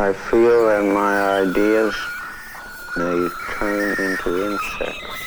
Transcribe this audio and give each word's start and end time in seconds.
I 0.00 0.12
feel 0.12 0.66
that 0.68 0.84
my 0.84 1.40
ideas 1.40 1.92
may 2.96 3.28
turn 3.58 4.00
into 4.00 4.52
insects. 4.52 5.26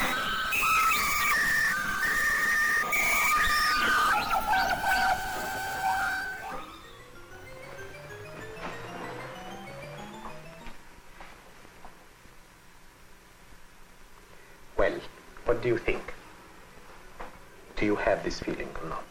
Well, 14.78 15.01
what 15.44 15.62
do 15.62 15.67
you 15.67 15.78
think? 15.78 16.13
Do 17.76 17.85
you 17.85 17.98
have 17.98 18.23
this 18.23 18.40
feeling 18.40 18.70
or 18.81 18.88
not? 18.88 19.03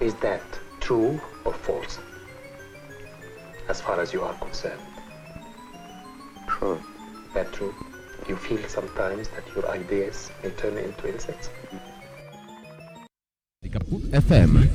Is 0.00 0.14
that 0.16 0.42
true 0.80 1.20
or 1.44 1.52
false? 1.52 2.00
As 3.68 3.80
far 3.80 4.00
as 4.00 4.12
you 4.12 4.22
are 4.22 4.34
concerned. 4.34 4.80
True. 6.46 6.80
That 7.34 7.52
true? 7.52 7.74
You 8.28 8.36
feel 8.36 8.62
sometimes 8.68 9.28
that 9.28 9.44
your 9.54 9.68
ideas 9.68 10.30
may 10.42 10.50
turn 10.50 10.78
into 10.78 11.12
insects? 11.12 11.50
Kaput 13.70 14.02
FM. 14.12 14.70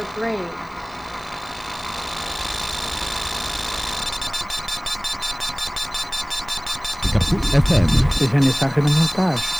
their 0.00 0.14
brain. 0.14 0.48
Kapoor 7.12 7.40
FM. 7.52 7.88
Seja 8.12 8.40
mensagem 8.40 8.84
na. 8.84 9.59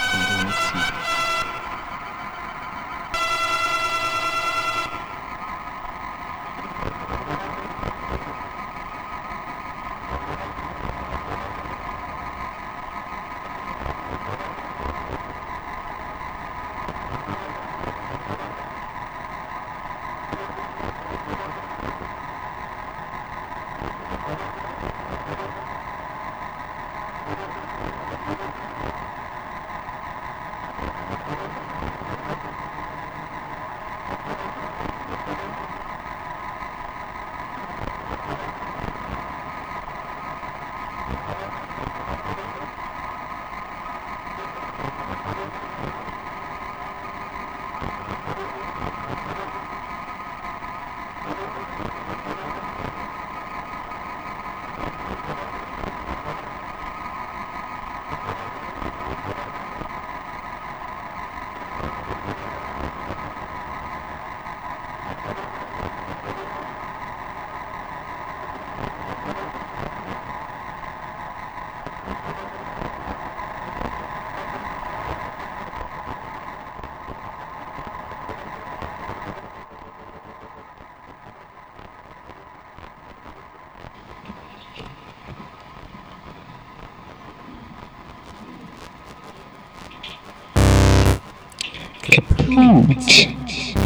hand. 92.93 93.37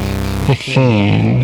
Hmm. 0.46 1.35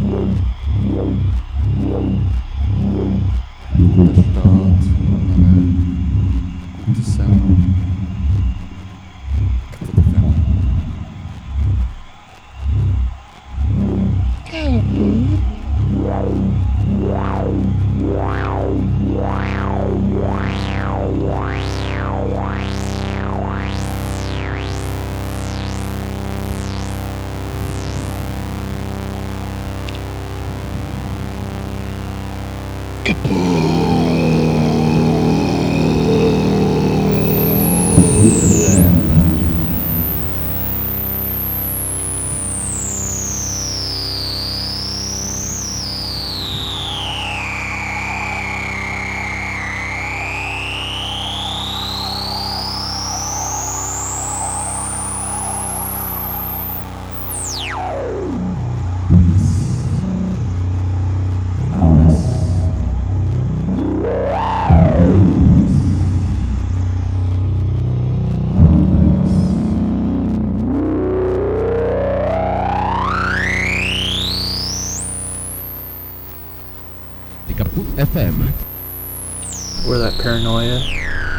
Wow. 0.00 0.47
Mm-hmm. 3.78 4.06
the 4.06 4.22
thought 4.40 4.97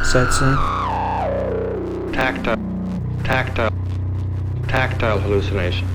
sets 0.09 0.41
in. 0.41 0.55
tactile, 2.11 2.57
tactile, 3.23 3.69
tactile 4.67 5.19
hallucinations. 5.19 5.87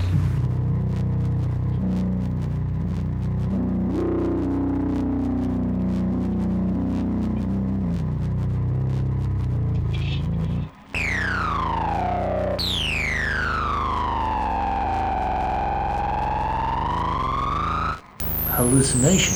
Hallucinations. 18.52 19.33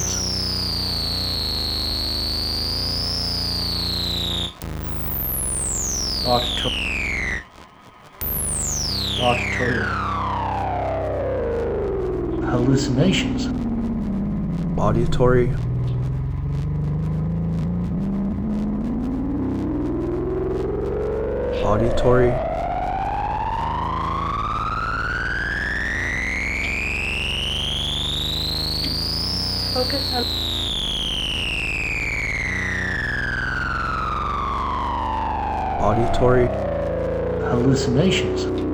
Auditory. 35.81 36.49
Hallucinations. 37.51 38.68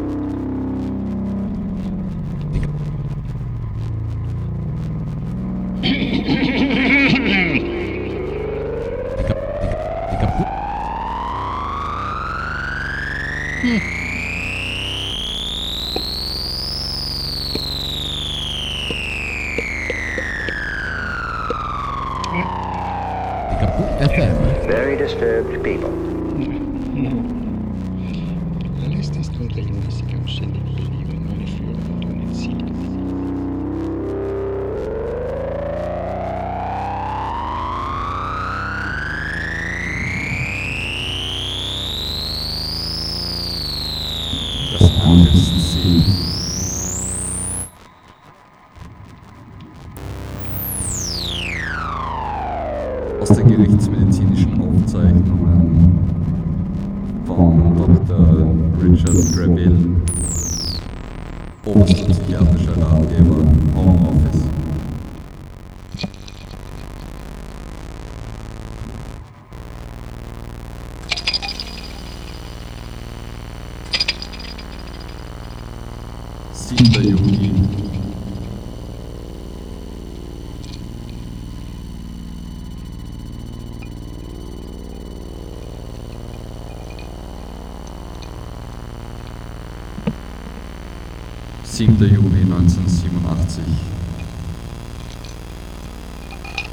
7. 91.74 91.98
Juli 91.98 92.42
1987. 92.42 93.64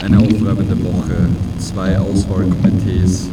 Eine 0.03 0.19
aufreibende 0.19 0.77
Woche, 0.83 1.27
zwei 1.57 1.97
Auswahlkomitees, 1.97 3.31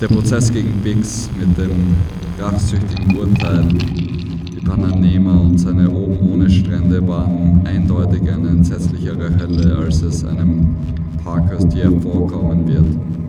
der 0.00 0.08
Prozess 0.08 0.52
gegen 0.52 0.72
Bix 0.82 1.30
mit 1.38 1.56
dem 1.56 1.94
rachsüchtigen 2.36 3.16
Urteil, 3.16 3.68
die 3.68 4.60
Pananema 4.66 5.38
und 5.38 5.58
seine 5.58 5.88
Oben 5.88 6.32
ohne 6.32 6.50
Strände 6.50 7.06
waren 7.06 7.64
eindeutig 7.64 8.22
eine 8.22 8.48
entsetzlichere 8.48 9.38
Hölle, 9.38 9.78
als 9.78 10.02
es 10.02 10.24
einem 10.24 10.74
Parkhurst 11.22 11.72
je 11.74 11.88
vorkommen 12.00 12.66
wird. 12.66 13.21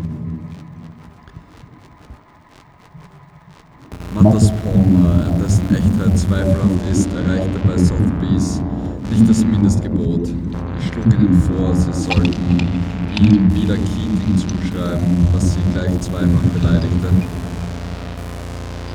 Palmer, 4.74 5.30
dessen 5.44 5.70
Echtheit 5.70 6.18
zweifelhaft 6.18 6.92
ist, 6.92 7.08
erreichte 7.14 7.60
bei 7.68 7.78
Sotheby's 7.78 8.60
nicht 9.12 9.30
das 9.30 9.46
Mindestgebot. 9.46 10.30
Ich 10.80 10.88
schlug 10.88 11.06
ihnen 11.14 11.42
vor, 11.42 11.76
sie 11.76 11.94
sollten 11.94 12.58
ihm 13.22 13.54
wieder 13.54 13.76
Keating 13.76 14.36
zuschreiben, 14.36 15.28
was 15.32 15.54
sie 15.54 15.60
gleich 15.74 16.02
zweifach 16.02 16.42
beleidigte. 16.60 17.08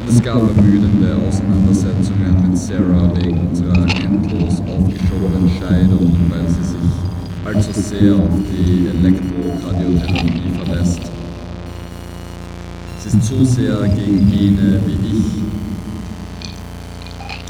Es 0.08 0.22
gab 0.22 0.38
ermüdende 0.56 1.14
Auseinandersetzungen 1.28 2.48
mit 2.48 2.58
Sarah 2.58 3.12
wegen 3.14 3.48
unserer 3.48 3.86
endlos 4.02 4.60
aufgeschobenen 4.60 5.50
Scheidung, 5.60 6.16
weil 6.28 6.48
sie 6.48 6.64
sich 6.64 6.90
allzu 7.44 7.72
sehr 7.72 8.14
auf 8.16 8.40
die 8.50 8.88
Elektroradiotherapie 8.98 10.50
verlässt. 10.64 11.02
Sie 12.98 13.08
ist 13.08 13.22
zu 13.24 13.44
sehr 13.44 13.86
gegen 13.88 14.28
jene 14.28 14.80
wie 14.86 15.16
ich. 15.16 15.57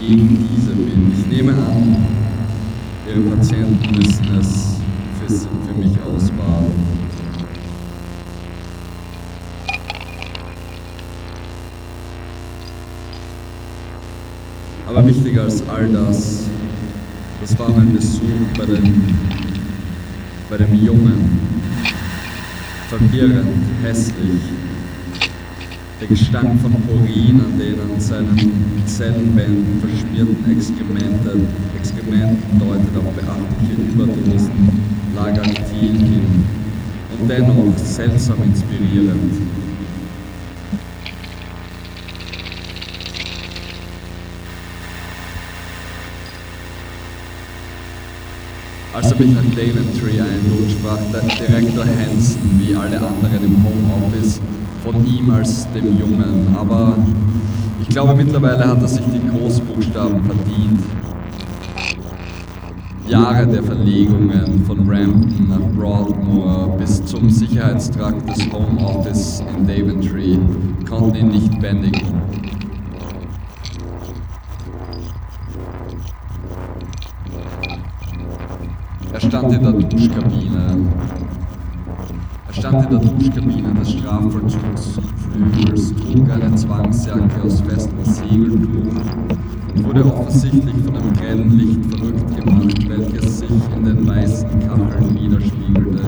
Gegen 0.01 0.49
diese 0.49 0.71
bin. 0.77 1.13
Ich 1.13 1.27
nehme 1.27 1.53
an, 1.53 1.97
ihre 3.09 3.21
Patienten 3.35 3.97
müssen 3.97 4.39
es 4.39 4.77
für, 5.19 5.35
für 5.35 5.75
mich 5.77 5.91
ausbaden. 6.03 6.73
Aber 14.87 15.05
wichtiger 15.05 15.43
als 15.43 15.69
all 15.69 15.89
das, 15.89 16.45
das 17.41 17.59
war 17.59 17.69
mein 17.71 17.93
Besuch 17.93 18.21
bei 18.57 18.67
dem, 18.67 19.05
bei 20.49 20.57
dem 20.59 20.75
Jungen. 20.75 21.41
Verwirrend, 22.89 23.49
hässlich, 23.83 24.41
der 26.01 26.07
Gestank 26.07 26.61
von 26.61 26.73
Urin 26.89 27.41
an 27.41 27.59
den 27.59 27.81
an 27.81 28.01
seinen 28.01 28.83
Zellenwänden 28.87 29.81
verschmierten 29.81 30.57
Exkremente, 30.57 31.37
Exkrementen 31.77 32.59
deutet 32.59 32.97
auf 32.97 33.13
beachtliche 33.15 33.83
Überdosen 33.93 34.69
Lagertil 35.17 35.99
hin 35.99 36.45
und 37.19 37.29
dennoch 37.29 37.77
seltsam 37.77 38.43
inspirierend. 38.45 39.33
Als 48.95 49.13
er 49.13 49.19
mich 49.19 49.35
nach 49.35 49.43
Daventry 49.43 50.21
einlud, 50.21 50.71
sprach 50.71 50.99
der 51.13 51.23
Direktor 51.47 51.85
Hansen 51.85 52.61
wie 52.61 52.75
alle 52.75 52.99
anderen 52.99 53.45
im 53.45 53.65
Homeoffice 53.65 54.41
von 54.83 55.05
ihm 55.07 55.31
als 55.31 55.67
dem 55.73 55.99
Jungen, 55.99 56.55
aber 56.59 56.95
ich 57.81 57.89
glaube 57.89 58.15
mittlerweile 58.15 58.67
hat 58.67 58.81
er 58.81 58.89
sich 58.89 59.05
die 59.07 59.29
Großbuchstaben 59.29 60.25
verdient. 60.25 60.81
Jahre 63.09 63.47
der 63.47 63.63
Verlegungen 63.63 64.65
von 64.67 64.89
Rampton 64.89 65.49
nach 65.49 65.67
Broadmoor 65.75 66.77
bis 66.77 67.03
zum 67.07 67.31
Sicherheitstrakt 67.31 68.29
des 68.29 68.53
Homeoffice 68.53 69.43
in 69.57 69.67
Daventry 69.67 70.39
konnten 70.87 71.17
ihn 71.17 71.29
nicht 71.29 71.59
bändigen. 71.59 72.03
Er 79.11 79.21
stand 79.21 79.55
in 79.55 79.63
der 79.63 79.73
Duschkabine. 79.73 80.77
Er 82.49 82.55
stand 82.55 82.85
in 82.85 82.91
der 82.91 82.99
Duschkabine 83.11 83.75
des 83.75 83.93
Strafvollzugsflügels, 83.93 85.95
trug 85.97 86.31
eine 86.31 86.55
Zwangsjacke 86.55 87.43
aus 87.45 87.61
festem 87.61 88.03
Segeltuch 88.05 88.95
und 89.75 89.85
wurde 89.85 90.03
offensichtlich 90.05 90.77
von 90.83 90.95
dem 90.95 91.13
grellen 91.13 91.59
Licht 91.59 91.85
verrückt 91.95 92.37
gemacht, 92.37 92.89
welches 92.89 93.41
sich 93.41 93.51
in 93.77 93.85
den 93.85 94.07
weißen 94.07 94.49
Kacheln 94.61 95.15
widerspiegelte, 95.15 96.01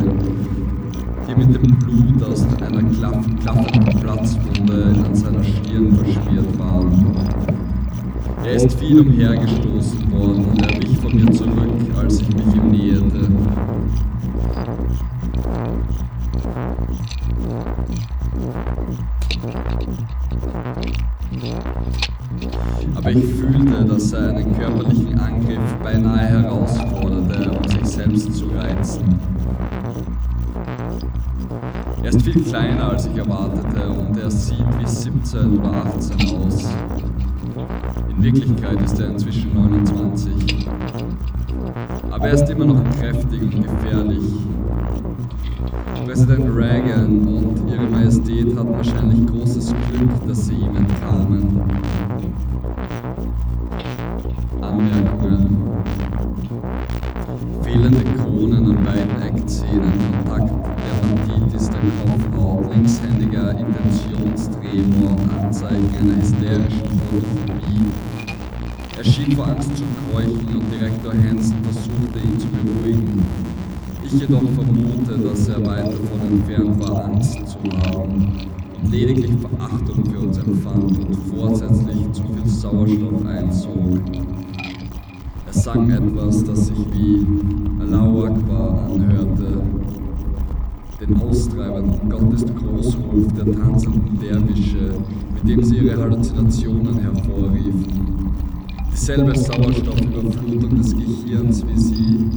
die 1.29 1.35
mit 1.35 1.55
dem 1.55 1.77
Blut 1.77 2.23
aus 2.23 2.47
einer 2.63 2.85
klaff 2.85 3.27
klaffenden 3.43 4.01
Platzwunde 4.01 4.95
an 5.05 5.15
seiner 5.15 5.45
Stirn 5.45 5.95
verschmiert 5.95 6.59
waren. 6.59 7.05
Er 8.45 8.55
ist 8.55 8.73
viel 8.81 9.01
umhergestoßen 9.01 10.11
worden 10.11 10.47
und 10.47 10.63
er 10.63 10.75
wich 10.81 10.97
von 10.99 11.15
mir 11.15 11.31
zurück, 11.33 11.71
als 11.99 12.23
ich 12.23 12.35
mich 12.35 12.55
ihm 12.55 12.71
näherte. 12.71 13.29
Aber 22.95 23.11
ich 23.11 23.25
fühlte, 23.25 23.85
dass 23.85 24.13
er 24.13 24.29
einen 24.29 24.57
körperlichen 24.57 25.19
Angriff 25.19 25.75
beinahe 25.83 26.27
herausforderte, 26.27 27.51
um 27.51 27.69
sich 27.69 27.85
selbst 27.85 28.35
zu 28.35 28.47
reizen. 28.49 29.19
Er 32.03 32.09
ist 32.11 32.23
viel 32.23 32.43
kleiner, 32.43 32.91
als 32.91 33.07
ich 33.07 33.17
erwartete, 33.17 33.89
und 33.91 34.19
er 34.19 34.31
sieht 34.31 34.65
wie 34.79 34.87
17 34.87 35.59
oder 35.59 35.73
18 35.87 36.37
aus. 36.39 36.69
In 38.09 38.23
Wirklichkeit 38.23 38.81
ist 38.83 38.99
er 39.01 39.09
inzwischen 39.09 39.55
29. 39.55 40.69
Aber 42.11 42.27
er 42.27 42.35
ist 42.35 42.49
immer 42.51 42.67
noch 42.67 42.83
kräftig 42.99 43.43
und 43.43 43.63
gefährlich. 43.63 44.25
Präsident 46.11 46.57
Reagan 46.57 47.21
und 47.29 47.71
ihre 47.71 47.87
Majestät 47.87 48.57
hatten 48.57 48.73
wahrscheinlich 48.73 49.25
großes 49.29 49.73
Glück, 49.93 50.11
dass 50.27 50.47
sie 50.47 50.55
ihm 50.55 50.75
entkamen. 50.75 51.63
Anmerkungen. 54.61 55.57
Fehlende 57.63 58.05
Kronen 58.19 58.71
an 58.71 58.85
beiden 58.85 59.23
Eckzähnen, 59.23 59.93
Kontakt, 60.27 60.53
Dermatitis 60.83 61.71
der 61.71 61.81
Kopfhaut, 62.03 62.75
linkshändiger 62.75 63.51
Intentionsdrehmord, 63.53 65.21
Anzeichen 65.41 65.95
einer 66.01 66.17
hysterischen 66.17 67.01
Photophobie. 67.09 67.87
Er 68.99 69.05
schien 69.05 69.37
vor 69.37 69.47
Angst 69.47 69.77
zu 69.77 69.85
keuchen 70.13 70.57
und 70.57 70.73
Direktor 70.73 71.13
Hansen 71.13 71.63
versuchte 71.63 72.19
ihn 72.19 72.37
zu 72.37 72.49
beruhigen. 72.49 73.60
Ich 74.13 74.21
jedoch 74.23 74.43
vermute, 74.57 75.17
dass 75.23 75.49
er 75.49 75.65
weit 75.65 75.87
davon 75.87 76.21
entfernt 76.33 76.83
war, 76.83 77.05
Angst 77.05 77.39
zu 77.47 77.59
haben 77.87 78.33
und 78.83 78.91
lediglich 78.91 79.31
Verachtung 79.41 80.05
für 80.05 80.19
uns 80.19 80.37
empfand 80.39 80.99
und 80.99 81.17
vorsätzlich 81.33 82.11
zu 82.11 82.23
viel 82.25 82.47
Sauerstoff 82.47 83.25
einzog. 83.25 84.01
Er 85.47 85.53
sang 85.53 85.91
etwas, 85.91 86.43
das 86.43 86.67
sich 86.67 86.79
wie 86.93 87.25
Allahu 87.81 88.25
Akbar 88.25 88.91
anhörte, 88.93 89.63
den 91.01 91.17
austreibenden 91.23 92.11
Gottesgroßruf 92.11 93.33
der 93.37 93.53
tanzenden 93.53 94.19
Derwische, 94.21 94.95
mit 95.35 95.49
dem 95.49 95.63
sie 95.63 95.77
ihre 95.77 96.03
Halluzinationen 96.03 96.99
hervorriefen. 96.99 97.87
Dieselbe 98.93 99.39
Sauerstoffüberflutung 99.39 100.77
des 100.79 100.97
Gehirns, 100.97 101.65
wie 101.65 101.79
sie 101.79 102.31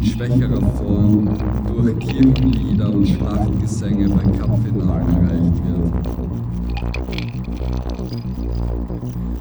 in 0.00 0.06
schwächerer 0.06 0.60
Form 0.76 1.28
durch 1.66 1.98
Kirchenlieder 1.98 2.92
und 2.92 3.08
Schlachtgesänge 3.08 4.08
bei 4.08 4.22
Cupfinalen 4.38 5.08
erreicht 5.08 5.62
wird. 5.66 5.92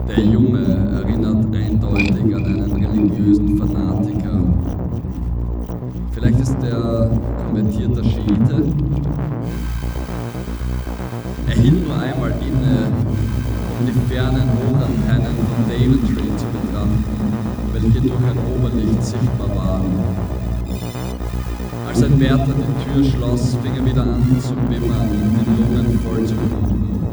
Der 0.07 0.23
Junge 0.23 0.63
erinnert 0.95 1.55
eindeutig 1.55 2.35
an 2.35 2.45
einen 2.45 2.85
religiösen 2.85 3.57
Fanatiker. 3.57 4.41
Vielleicht 6.11 6.39
ist 6.39 6.57
er 6.63 7.11
konvertierter 7.45 8.03
Schiite. 8.03 8.63
Er 11.47 11.61
hielt 11.61 11.87
nur 11.87 11.99
einmal 11.99 12.31
inne, 12.31 12.87
um 13.79 13.85
die 13.85 14.13
fernen 14.13 14.49
Hochantennen 14.57 15.35
von 15.37 15.69
Daventry 15.69 16.29
zu 16.37 16.45
betrachten, 16.47 17.03
welche 17.73 18.01
durch 18.01 18.23
ein 18.23 18.37
Oberlicht 18.55 19.03
sichtbar 19.03 19.55
waren. 19.55 20.26
Als 21.97 22.05
ein 22.05 22.19
Wärter 22.19 22.45
die 22.45 22.93
Tür 22.93 23.03
schloss, 23.03 23.57
fing 23.63 23.75
er 23.75 23.83
wieder 23.83 24.03
an 24.03 24.21
zu 24.39 24.53
wimmern 24.69 25.09
und 25.09 25.33
die 25.33 25.49
Lungen 25.49 25.99
voll 26.01 26.23
zu 26.27 26.35
pumpen. 26.35 27.07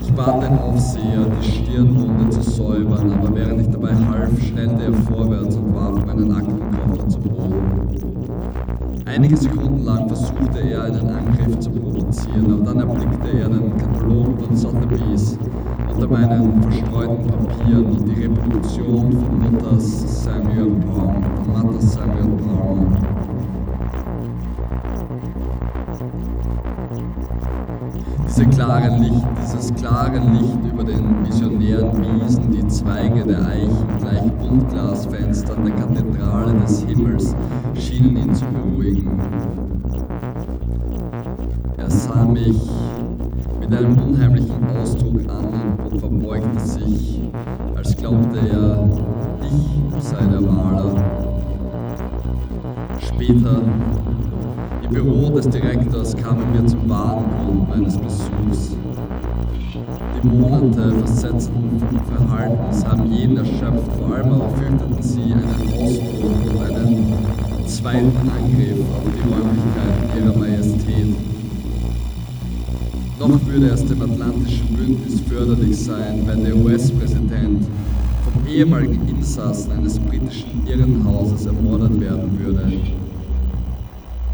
Ich 0.00 0.10
bat 0.14 0.42
den 0.42 0.58
Aufseher, 0.58 1.26
die 1.38 1.46
Stirnwunde 1.46 2.30
zu 2.30 2.40
säubern, 2.40 3.12
aber 3.12 3.36
während 3.36 3.60
ich 3.60 3.68
dabei 3.68 3.94
half, 3.94 4.30
schnellte 4.42 4.82
er 4.82 4.94
vorwärts 4.94 5.56
und 5.56 5.74
warf 5.74 6.06
meinen 6.06 6.32
Aktenkoffer 6.32 7.06
zu 7.06 7.20
Boden. 7.20 7.98
Einige 9.04 9.36
Sekunden 9.36 9.84
lang 9.84 10.08
versuchte 10.08 10.60
er, 10.60 10.84
einen 10.84 11.10
Angriff 11.10 11.58
zu 11.58 11.70
provozieren, 11.70 12.50
aber 12.50 12.64
dann 12.64 12.80
erblickte 12.80 13.40
er 13.40 13.50
den 13.50 13.76
Katalog 13.76 14.40
von 14.40 14.56
Sotheby's 14.56 15.38
unter 15.98 16.16
meinen 16.16 16.62
verstreuten 16.62 17.26
Papieren 17.26 18.04
die 18.06 18.22
Reproduktion 18.22 19.12
von 19.12 19.52
Mutters 19.52 20.24
Samuel 20.24 20.76
von 20.94 21.62
Mutters 21.64 21.94
Samuel 21.94 22.28
Palm. 22.46 22.96
Diese 28.28 28.46
klare 28.46 28.96
Licht, 28.96 29.26
dieses 29.42 29.74
klare 29.74 30.18
Licht 30.18 30.72
über 30.72 30.84
den 30.84 31.26
visionären 31.26 31.90
Wiesen, 32.00 32.52
die 32.52 32.68
Zweige 32.68 33.24
der 33.24 33.44
Eichen 33.44 33.88
gleich 33.98 34.32
Buntglasfenstern 34.34 35.64
der 35.64 35.74
Kathedrale 35.74 36.54
des 36.60 36.84
Himmels 36.84 37.34
schienen 37.74 38.16
ihn 38.18 38.34
zu 38.34 38.44
beruhigen. 38.44 39.20
Er 41.76 41.90
sah 41.90 42.24
mich 42.24 42.56
mit 43.68 43.78
einem 43.78 43.98
unheimlichen 43.98 44.66
Ausdruck 44.80 45.20
an 45.28 45.78
und 45.84 45.98
verbeugte 45.98 46.60
sich, 46.60 47.20
als 47.76 47.96
glaubte 47.96 48.38
er, 48.38 48.88
ich 49.96 50.02
sei 50.02 50.24
der 50.24 50.40
Maler. 50.40 50.94
Später, 52.98 53.60
im 54.82 54.90
Büro 54.90 55.30
des 55.30 55.48
Direktors, 55.50 56.16
kamen 56.16 56.44
wir 56.54 56.66
zum 56.66 56.88
wahren 56.88 57.24
Grund 57.36 57.68
meines 57.68 57.98
Besuchs. 57.98 58.76
Die 60.22 60.26
Monate 60.26 60.92
versetzten 60.92 61.82
Verhaltens 62.16 62.86
haben 62.86 63.12
jeden 63.12 63.36
erschöpft, 63.36 63.92
vor 63.98 64.14
allem 64.14 64.32
aber 64.32 64.48
fürchteten 64.50 65.02
sie 65.02 65.32
einen 65.34 65.44
Ausbruch 65.74 66.54
und 66.54 66.76
einen 66.76 67.66
zweiten 67.66 68.30
Angriff 68.30 68.80
auf 68.96 69.04
die 69.04 69.28
Räumlichkeiten 69.28 70.24
ihrer 70.24 70.38
Majestät. 70.38 71.37
Noch 73.18 73.44
würde 73.46 73.66
es 73.70 73.84
dem 73.84 74.00
Atlantischen 74.00 74.76
Bündnis 74.76 75.20
förderlich 75.22 75.76
sein, 75.76 76.22
wenn 76.24 76.44
der 76.44 76.56
US-Präsident 76.56 77.66
vom 78.22 78.46
ehemaligen 78.46 79.08
Insassen 79.08 79.72
eines 79.72 79.98
britischen 79.98 80.64
Irrenhauses 80.66 81.46
ermordet 81.46 82.00
werden 82.00 82.38
würde. 82.38 82.72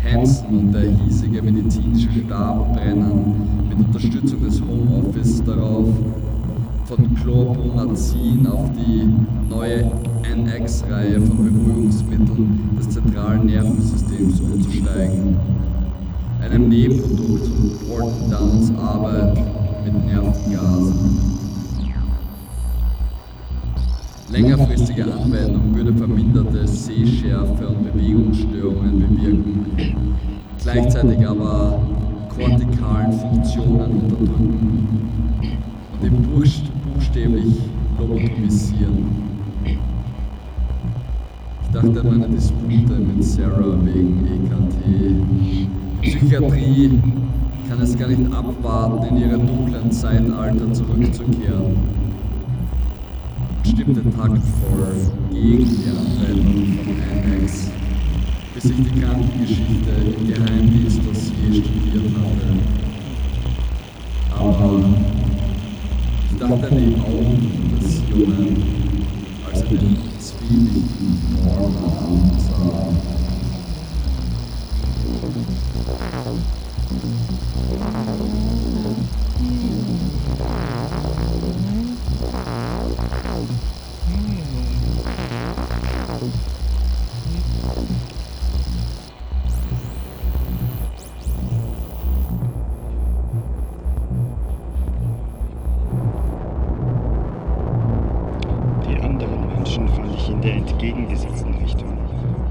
Hansen 0.04 0.46
und 0.48 0.72
der 0.72 0.90
hiesige 0.90 1.40
medizinische 1.40 2.10
Stab 2.26 2.74
brennen 2.74 3.64
mit 3.70 3.78
Unterstützung 3.78 4.42
des 4.44 4.60
Homeoffice 4.60 5.42
darauf, 5.44 5.88
von 6.84 7.14
Chlorpromazin 7.14 8.46
auf 8.46 8.68
die 8.76 9.08
neue 9.48 9.90
NX-Reihe 10.30 11.22
von 11.22 11.38
Beruhigungsmitteln 11.38 12.76
des 12.76 12.90
zentralen 12.90 13.46
Nervensystems 13.46 14.40
umzusteigen. 14.40 15.63
Einem 16.44 16.68
Nebenprodukt 16.68 17.46
von 17.46 17.70
Porton 17.88 18.30
Downs 18.30 18.70
Arbeit 18.78 19.34
mit 19.82 19.94
Nervengasen. 20.04 21.18
Längerfristige 24.30 25.04
Anwendung 25.04 25.74
würde 25.74 25.94
verminderte 25.94 26.68
Sehschärfe 26.68 27.68
und 27.68 27.90
Bewegungsstörungen 27.90 29.00
bewirken, 29.00 29.64
gleichzeitig 30.62 31.26
aber 31.26 31.80
kortikalen 32.28 33.18
Funktionen 33.18 34.02
unterdrücken 34.02 35.08
und 35.92 36.04
ihn 36.06 36.28
buchstäblich 36.92 37.54
lobotomisieren. 37.98 39.06
Ich 39.64 39.78
dachte 41.72 42.00
an 42.00 42.06
meine 42.06 42.28
Dispute 42.28 43.00
mit 43.00 43.24
Sarah 43.24 43.78
wegen 43.82 44.26
EKT. 44.26 44.84
Psychiatrie 46.04 47.00
kann 47.68 47.80
es 47.80 47.98
gar 47.98 48.08
nicht 48.08 48.32
abwarten, 48.32 49.06
in 49.08 49.22
ihre 49.22 49.38
dunklen 49.38 49.90
Zeitalter 49.90 50.72
zurückzukehren 50.72 52.04
stimmte 53.74 54.02
taktvoll 54.16 54.94
gegen 55.32 55.64
die 55.64 55.90
Anwendung 55.90 56.78
von 56.84 56.96
NX. 56.96 57.70
dass 58.54 58.64
ich 58.66 58.76
die 58.76 59.00
Krankengeschichte 59.00 59.90
im 60.16 60.28
Geheimdienstdossier 60.28 61.52
studiert 61.52 62.14
hatte. 62.14 62.48
Aber 64.38 64.80
ich 66.30 66.38
dachte 66.38 66.68
an 66.68 66.76
die 66.78 66.94
Augen 67.00 67.76
des 67.80 68.02
Jungen, 68.08 68.62
als 69.50 69.62
er 69.62 69.68
den 69.68 69.96
zwielichtigen 70.20 71.18
Norman 71.44 72.38
sah. 72.38 73.13
In 100.28 100.40
der 100.40 100.54
entgegengesetzten 100.54 101.54
Richtung, 101.54 101.98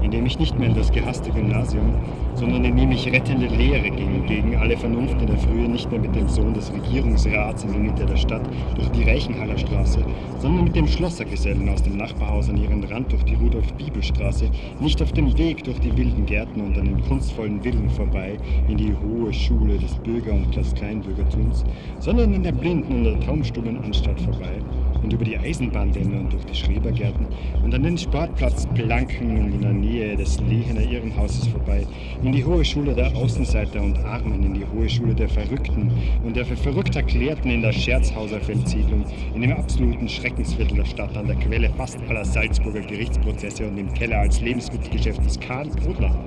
indem 0.02 0.26
ich 0.26 0.38
nicht 0.38 0.58
mehr 0.58 0.68
in 0.68 0.74
das 0.74 0.90
gehasste 0.90 1.30
Gymnasium, 1.30 1.94
sondern 2.36 2.64
indem 2.64 2.92
ich 2.92 3.06
rettende 3.12 3.46
Lehre 3.46 3.90
ging, 3.90 4.26
gegen 4.26 4.56
alle 4.56 4.76
Vernunft 4.76 5.20
in 5.20 5.26
der 5.26 5.38
Frühe 5.38 5.68
nicht 5.68 5.90
mehr 5.90 6.00
mit 6.00 6.14
dem 6.14 6.28
Sohn 6.28 6.54
des 6.54 6.72
Regierungsrats 6.72 7.64
in 7.64 7.72
der 7.72 7.80
Mitte 7.80 8.06
der 8.06 8.16
Stadt 8.16 8.42
durch 8.74 8.88
die 8.90 9.04
Reichenhaller 9.04 9.58
Straße, 9.58 10.04
sondern 10.40 10.64
mit 10.64 10.76
dem 10.76 10.86
Schlossergesellen 10.86 11.68
aus 11.68 11.82
dem 11.82 11.96
Nachbarhaus 11.96 12.48
an 12.48 12.56
ihren 12.56 12.82
Rand 12.84 13.12
durch 13.12 13.24
die 13.24 13.34
Rudolf-Bibel-Straße, 13.34 14.50
nicht 14.80 15.00
auf 15.02 15.12
dem 15.12 15.36
Weg 15.38 15.64
durch 15.64 15.80
die 15.80 15.96
wilden 15.96 16.26
Gärten 16.26 16.60
und 16.60 16.78
an 16.78 16.86
den 16.86 17.02
kunstvollen 17.02 17.62
Villen 17.62 17.90
vorbei 17.90 18.36
in 18.68 18.76
die 18.76 18.94
hohe 18.94 19.32
Schule 19.32 19.78
des 19.78 19.94
Bürger- 19.96 20.34
und 20.34 20.54
Kleinbürgertums, 20.74 21.64
sondern 22.00 22.34
an 22.34 22.42
der 22.42 22.52
blinden 22.52 22.98
und 22.98 23.04
der 23.04 23.20
taubstummen 23.20 23.78
Anstalt 23.82 24.20
vorbei 24.20 24.60
und 25.04 25.12
über 25.12 25.24
die 25.24 25.38
Eisenbahndämme 25.38 26.18
und 26.18 26.32
durch 26.32 26.44
die 26.46 26.54
Schrebergärten. 26.54 27.26
Und 27.62 27.74
an 27.74 27.82
den 27.82 27.98
Sportplatzplanken 27.98 29.38
und 29.38 29.52
in 29.52 29.60
der 29.60 29.72
Nähe 29.72 30.16
des 30.16 30.40
Lehener 30.40 30.80
Irrenhauses 30.80 31.46
vorbei, 31.48 31.86
in 32.22 32.32
die 32.32 32.44
hohe 32.44 32.64
Schule 32.64 32.94
der 32.94 33.14
Außenseiter 33.14 33.82
und 33.82 33.98
Armen, 33.98 34.42
in 34.42 34.54
die 34.54 34.66
hohe 34.66 34.88
Schule 34.88 35.14
der 35.14 35.28
Verrückten 35.28 35.92
und 36.24 36.34
der 36.34 36.46
für 36.46 36.56
verrückt 36.56 36.96
Erklärten 36.96 37.50
in 37.50 37.60
der 37.60 37.72
Scherzhauser 37.72 38.40
Feldsiedlung, 38.40 39.04
in 39.34 39.42
dem 39.42 39.52
absoluten 39.52 40.08
Schreckensviertel 40.08 40.78
der 40.78 40.86
Stadt, 40.86 41.14
an 41.16 41.26
der 41.26 41.36
Quelle 41.36 41.68
fast 41.76 41.98
aller 42.08 42.24
Salzburger 42.24 42.80
Gerichtsprozesse 42.80 43.68
und 43.68 43.76
im 43.76 43.92
Keller 43.92 44.20
als 44.20 44.40
Lebensmittelgeschäft 44.40 45.22
des 45.24 45.38
Karl 45.38 45.68
Brodler, 45.68 46.18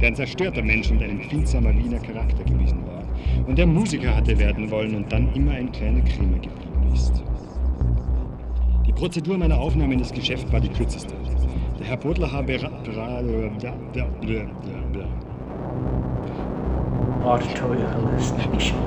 der 0.00 0.08
ein 0.08 0.16
zerstörter 0.16 0.62
Mensch 0.62 0.90
und 0.90 1.00
ein 1.00 1.10
empfindsamer 1.10 1.72
Wiener 1.78 2.00
Charakter 2.00 2.42
gewesen 2.42 2.84
war. 2.86 3.04
Und 3.46 3.56
der 3.56 3.66
Musiker 3.66 4.16
hatte 4.16 4.36
werden 4.36 4.68
wollen 4.70 4.96
und 4.96 5.12
dann 5.12 5.32
immer 5.34 5.52
ein 5.52 5.70
kleiner 5.70 6.00
Krämer 6.00 6.38
geblieben 6.38 6.92
ist. 6.92 7.21
Die 8.92 9.00
Prozedur 9.00 9.38
meiner 9.38 9.58
Aufnahme 9.58 9.94
in 9.94 9.98
das 10.00 10.12
Geschäft 10.12 10.52
war 10.52 10.60
die 10.60 10.68
kürzeste. 10.68 11.14
Der 11.78 11.86
Herr 11.86 11.96
Podler 11.96 12.30
habe... 12.30 12.58
Auditory 17.24 17.78
hallucination. 17.78 18.78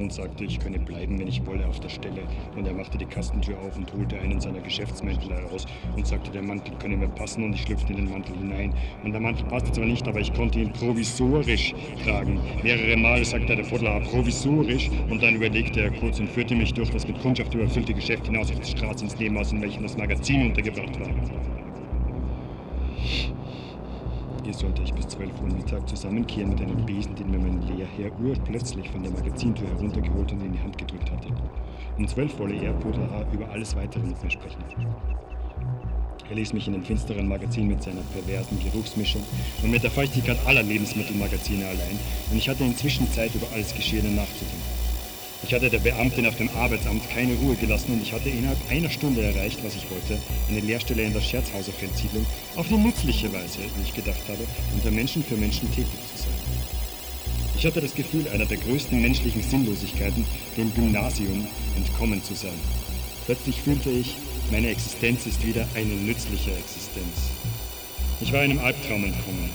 An 0.00 0.04
und 0.04 0.12
sagte, 0.12 0.44
ich 0.44 0.58
könne 0.58 0.78
bleiben, 0.78 1.18
wenn 1.18 1.28
ich 1.28 1.44
wolle, 1.46 1.66
auf 1.66 1.78
der 1.80 1.88
Stelle. 1.88 2.22
Und 2.56 2.66
er 2.66 2.72
machte 2.72 2.98
die 2.98 3.06
Kastentür 3.06 3.58
auf 3.58 3.76
und 3.76 3.92
holte 3.92 4.18
einen 4.18 4.40
seiner 4.40 4.60
Geschäftsmäntel 4.60 5.30
heraus 5.30 5.66
und 5.96 6.06
sagte, 6.06 6.30
der 6.30 6.42
Mantel 6.42 6.74
könne 6.78 6.96
mir 6.96 7.08
passen 7.08 7.44
und 7.44 7.54
ich 7.54 7.62
schlüpfte 7.62 7.92
in 7.92 7.98
den 7.98 8.10
Mantel 8.10 8.36
hinein. 8.36 8.74
Und 9.04 9.12
der 9.12 9.20
Mantel 9.20 9.44
passte 9.46 9.72
zwar 9.72 9.86
nicht, 9.86 10.06
aber 10.08 10.20
ich 10.20 10.32
konnte 10.32 10.60
ihn 10.60 10.72
provisorisch 10.72 11.74
tragen. 12.04 12.40
Mehrere 12.62 12.96
Male 12.96 13.24
sagte 13.24 13.54
der 13.54 13.62
Podler 13.64 14.00
provisorisch 14.00 14.90
und 15.10 15.22
dann 15.22 15.36
überlegte 15.36 15.82
er 15.82 15.90
kurz 15.90 16.18
und 16.18 16.28
führte 16.28 16.54
mich 16.54 16.72
durch 16.72 16.90
das 16.90 17.06
mit 17.06 17.20
Kundschaft 17.20 17.54
überfüllte 17.54 17.94
Geschäft 17.94 18.26
hinaus 18.26 18.50
auf 18.50 18.60
die 18.60 18.70
Straße 18.70 19.04
ins 19.04 19.18
Nebenhaus, 19.18 19.52
in 19.52 19.60
welchem 19.60 19.82
das 19.82 19.96
Magazin 19.96 20.46
untergebracht 20.46 20.98
war. 20.98 21.10
Hier 24.42 24.54
sollte 24.54 24.82
ich 24.82 24.92
bis 24.94 25.06
12 25.08 25.30
Uhr 25.42 25.48
Mittag 25.48 25.86
zusammenkehren 25.86 26.50
mit 26.50 26.62
einem 26.62 26.86
Besen, 26.86 27.14
den 27.14 27.30
mir 27.30 27.38
mein 27.38 27.60
Lehrherr 27.66 28.10
urplötzlich 28.20 28.88
von 28.88 29.02
der 29.02 29.12
Magazintür 29.12 29.68
heruntergeholt 29.68 30.32
und 30.32 30.40
in 30.42 30.52
die 30.52 30.58
Hand 30.60 30.78
gedrückt 30.78 31.10
hatte. 31.10 31.28
Um 31.98 32.08
12 32.08 32.38
wolle 32.38 32.54
er, 32.54 32.72
Podler, 32.72 33.26
über 33.32 33.48
alles 33.50 33.76
Weitere 33.76 34.02
mit 34.02 34.22
mir 34.22 34.30
sprechen. 34.30 34.64
Er 36.30 36.36
ließ 36.36 36.52
mich 36.54 36.66
in 36.68 36.72
dem 36.72 36.84
finsteren 36.84 37.28
Magazin 37.28 37.66
mit 37.66 37.82
seiner 37.82 38.02
perversen 38.14 38.58
Geruchsmischung 38.62 39.22
und 39.62 39.70
mit 39.72 39.82
der 39.82 39.90
Feuchtigkeit 39.90 40.38
aller 40.46 40.62
Lebensmittelmagazine 40.62 41.66
allein 41.66 41.98
und 42.30 42.38
ich 42.38 42.48
hatte 42.48 42.64
inzwischen 42.64 43.10
Zeit, 43.12 43.34
über 43.34 43.46
alles 43.52 43.74
Geschehene 43.74 44.08
nachzudenken. 44.08 44.69
Ich 45.42 45.54
hatte 45.54 45.70
der 45.70 45.78
Beamtin 45.78 46.26
auf 46.26 46.36
dem 46.36 46.50
Arbeitsamt 46.50 47.08
keine 47.10 47.34
Ruhe 47.36 47.56
gelassen 47.56 47.92
und 47.94 48.02
ich 48.02 48.12
hatte 48.12 48.28
innerhalb 48.28 48.58
einer 48.70 48.90
Stunde 48.90 49.22
erreicht, 49.22 49.58
was 49.64 49.74
ich 49.74 49.90
wollte, 49.90 50.18
eine 50.48 50.60
Lehrstelle 50.60 51.02
in 51.02 51.14
der 51.14 51.22
Scherzhauser 51.22 51.72
Feldsiedlung, 51.72 52.26
auf 52.56 52.68
die 52.68 52.76
nützliche 52.76 53.32
Weise, 53.32 53.58
wie 53.76 53.82
ich 53.82 53.94
gedacht 53.94 54.22
habe, 54.28 54.46
unter 54.74 54.90
Menschen 54.90 55.24
für 55.24 55.36
Menschen 55.36 55.70
tätig 55.70 55.98
zu 56.14 56.22
sein. 56.22 56.34
Ich 57.56 57.66
hatte 57.66 57.80
das 57.80 57.94
Gefühl, 57.94 58.28
einer 58.28 58.46
der 58.46 58.58
größten 58.58 59.00
menschlichen 59.00 59.42
Sinnlosigkeiten, 59.42 60.24
dem 60.56 60.74
Gymnasium, 60.74 61.46
entkommen 61.76 62.22
zu 62.22 62.34
sein. 62.34 62.58
Plötzlich 63.26 63.60
fühlte 63.60 63.90
ich, 63.90 64.16
meine 64.50 64.68
Existenz 64.68 65.26
ist 65.26 65.44
wieder 65.46 65.66
eine 65.74 65.94
nützliche 65.94 66.50
Existenz. 66.52 67.30
Ich 68.20 68.32
war 68.32 68.40
einem 68.40 68.58
Albtraum 68.58 69.04
entkommen. 69.04 69.50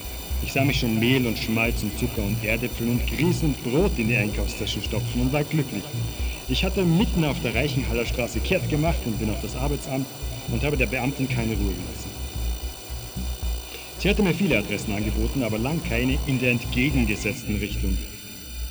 Ich 0.45 0.53
sah 0.53 0.63
mich 0.63 0.79
schon 0.79 0.99
Mehl 0.99 1.25
und 1.25 1.39
Schmalz 1.39 1.81
und 1.81 1.97
Zucker 1.97 2.21
und 2.21 2.41
Erdäpfel 2.43 2.87
und 2.87 3.05
Grieß 3.07 3.41
und 3.41 3.61
Brot 3.63 3.97
in 3.97 4.09
die 4.09 4.15
Einkaufstaschen 4.15 4.83
stopfen 4.83 5.21
und 5.21 5.33
war 5.33 5.43
glücklich. 5.43 5.83
Ich 6.47 6.63
hatte 6.63 6.85
mitten 6.85 7.25
auf 7.25 7.41
der 7.41 7.55
Reichenhaller 7.55 8.05
Straße 8.05 8.39
kehrt 8.41 8.69
gemacht 8.69 8.99
und 9.05 9.17
bin 9.17 9.31
auf 9.31 9.41
das 9.41 9.55
Arbeitsamt 9.55 10.05
und 10.49 10.63
habe 10.63 10.77
der 10.77 10.85
Beamtin 10.85 11.27
keine 11.27 11.53
Ruhe 11.53 11.73
gelassen. 11.73 12.11
Sie 13.97 14.07
hatte 14.07 14.21
mir 14.21 14.35
viele 14.35 14.59
Adressen 14.59 14.93
angeboten, 14.93 15.41
aber 15.41 15.57
lang 15.57 15.81
keine 15.83 16.19
in 16.27 16.37
der 16.39 16.51
entgegengesetzten 16.51 17.55
Richtung. 17.55 17.97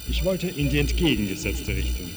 Ich 0.09 0.25
wollte 0.25 0.47
in 0.47 0.71
die 0.71 0.79
entgegengesetzte 0.79 1.75
Richtung. 1.75 2.09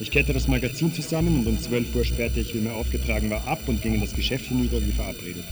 Ich 0.00 0.10
kehrte 0.10 0.32
das 0.32 0.48
Magazin 0.48 0.92
zusammen 0.92 1.38
und 1.38 1.46
um 1.46 1.60
12 1.60 1.94
Uhr 1.94 2.04
sperrte 2.04 2.40
ich, 2.40 2.54
wie 2.54 2.58
mir 2.58 2.74
aufgetragen 2.74 3.30
war, 3.30 3.46
ab 3.46 3.60
und 3.66 3.82
ging 3.82 3.94
in 3.94 4.00
das 4.00 4.14
Geschäft 4.14 4.46
hinüber 4.46 4.84
wie 4.84 4.92
verabredet. 4.92 5.44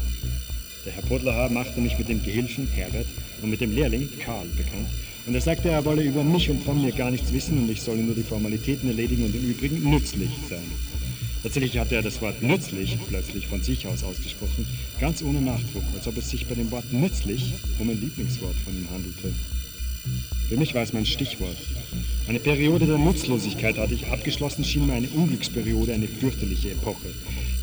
Der 0.87 0.95
Herr 0.95 1.03
Podlerhaar 1.03 1.51
machte 1.51 1.81
mich 1.81 1.99
mit 1.99 2.09
dem 2.09 2.23
Gehilfen 2.23 2.69
Herbert 2.69 3.09
und 3.43 3.51
mit 3.51 3.61
dem 3.61 3.75
Lehrling 3.75 4.09
Karl 4.21 4.47
bekannt 4.57 4.87
und 5.27 5.35
er 5.35 5.41
sagte, 5.41 5.69
er 5.69 5.85
wolle 5.85 6.05
über 6.05 6.23
mich 6.23 6.49
und 6.49 6.63
von 6.63 6.81
mir 6.81 6.93
gar 6.93 7.11
nichts 7.11 7.33
wissen 7.33 7.59
und 7.59 7.69
ich 7.69 7.83
solle 7.83 8.03
nur 8.03 8.15
die 8.15 8.23
Formalitäten 8.23 8.89
erledigen 8.89 9.25
und 9.25 9.35
im 9.35 9.51
Übrigen 9.51 9.91
nützlich 9.91 10.31
sein. 10.49 10.63
Tatsächlich 11.43 11.77
hatte 11.79 11.97
er 11.97 12.03
das 12.03 12.23
Wort 12.23 12.41
nützlich 12.41 12.99
plötzlich 13.09 13.49
von 13.49 13.63
sich 13.63 13.89
aus 13.89 14.05
ausgesprochen, 14.05 14.65
ganz 15.01 15.23
ohne 15.23 15.41
Nachdruck, 15.41 15.83
als 15.95 16.07
ob 16.07 16.17
es 16.19 16.31
sich 16.31 16.47
bei 16.47 16.55
dem 16.55 16.71
Wort 16.71 16.93
nützlich 16.93 17.55
um 17.81 17.91
ein 17.91 18.01
Lieblingswort 18.01 18.57
von 18.65 18.77
ihm 18.77 18.89
handelte. 18.89 19.33
Für 20.49 20.57
mich 20.57 20.75
war 20.75 20.83
es 20.83 20.93
mein 20.93 21.07
Stichwort. 21.07 21.57
Eine 22.29 22.39
Periode 22.39 22.87
der 22.87 22.99
Nutzlosigkeit 22.99 23.79
hatte 23.79 23.95
ich 23.95 24.07
abgeschlossen, 24.07 24.65
schien 24.65 24.87
mir 24.87 24.95
eine 24.95 25.09
Unglücksperiode, 25.09 25.93
eine 25.93 26.07
fürchterliche 26.07 26.71
Epoche. 26.71 27.09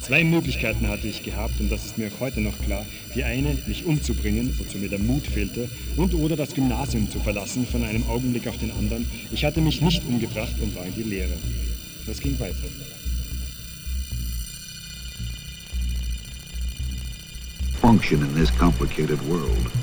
Zwei 0.01 0.23
Möglichkeiten 0.23 0.87
hatte 0.87 1.07
ich 1.07 1.23
gehabt, 1.23 1.59
und 1.61 1.71
das 1.71 1.85
ist 1.85 1.97
mir 1.97 2.07
auch 2.07 2.19
heute 2.19 2.41
noch 2.41 2.57
klar. 2.59 2.85
Die 3.15 3.23
eine, 3.23 3.57
mich 3.67 3.85
umzubringen, 3.85 4.53
wozu 4.57 4.77
mir 4.77 4.89
der 4.89 4.99
Mut 4.99 5.25
fehlte, 5.25 5.69
und 5.95 6.13
oder 6.13 6.35
das 6.35 6.53
Gymnasium 6.53 7.09
zu 7.09 7.19
verlassen, 7.19 7.65
von 7.65 7.83
einem 7.83 8.05
Augenblick 8.07 8.47
auf 8.47 8.57
den 8.57 8.71
anderen. 8.71 9.05
Ich 9.31 9.45
hatte 9.45 9.61
mich 9.61 9.81
nicht 9.81 10.05
umgebracht 10.05 10.55
und 10.61 10.75
war 10.75 10.85
in 10.85 10.95
die 10.95 11.03
Lehre. 11.03 11.33
Das 12.05 12.19
ging 12.19 12.37
weiter. 12.39 12.67
function 17.83 18.23
in 18.23 18.33
this 18.33 18.49
complicated 18.49 19.21
world. 19.23 19.82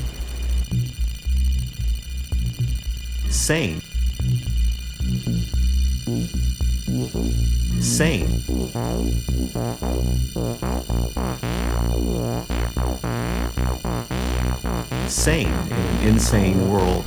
Sane. 3.31 3.81
Sane. 7.81 8.29
Sane 15.09 15.47
in 15.47 15.73
an 15.73 16.09
insane 16.09 16.69
world. 16.69 17.07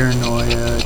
Paranoia. 0.00 0.80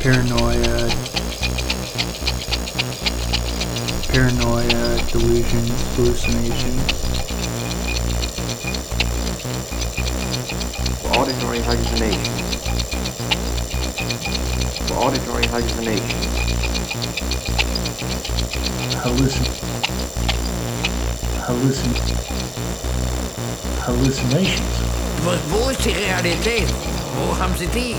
Paranoia. 0.00 0.88
Paranoia, 4.08 4.82
delusions, 5.12 5.70
hallucinations. 5.96 6.92
auditory 11.14 11.58
hallucinations. 11.58 12.42
Auditory 13.92 15.46
hallucinations. 15.48 16.24
Hallucin. 19.04 19.44
Hallucin. 21.46 21.92
Hallucinations. 23.86 24.76
Wo, 25.24 25.32
wo 25.50 25.70
ist 25.70 25.84
die 25.84 25.90
Realität? 25.90 26.68
Wo 27.18 27.38
haben 27.38 27.54
Sie 27.58 27.66
die? 27.66 27.96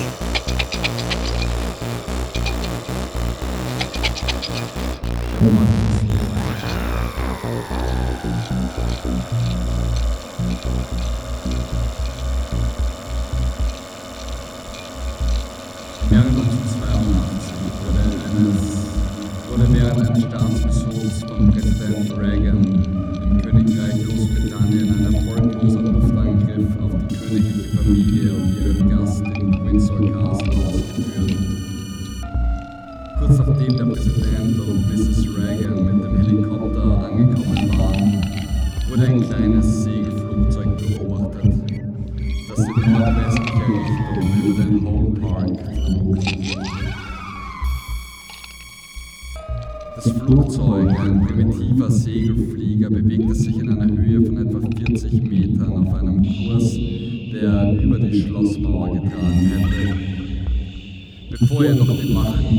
Mother. 62.14 62.53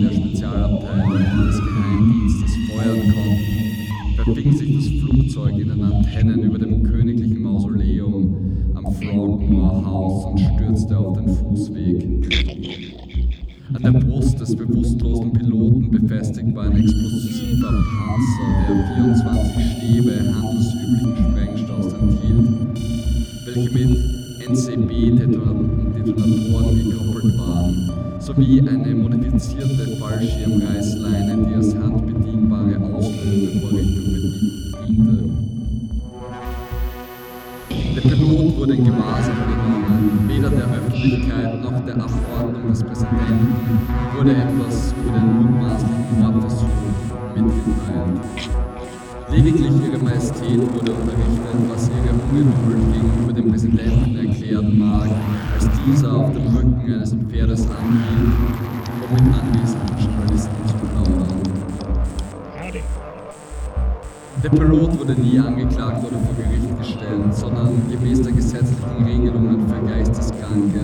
Wurde 64.98 65.14
nie 65.14 65.38
angeklagt 65.38 66.04
oder 66.04 66.18
vor 66.18 66.34
Gericht 66.36 66.78
gestellt, 66.78 67.34
sondern 67.34 67.82
gemäß 67.90 68.22
der 68.22 68.32
gesetzlichen 68.32 69.04
Regelungen 69.04 69.68
für 69.68 69.86
Geisteskranke 69.86 70.78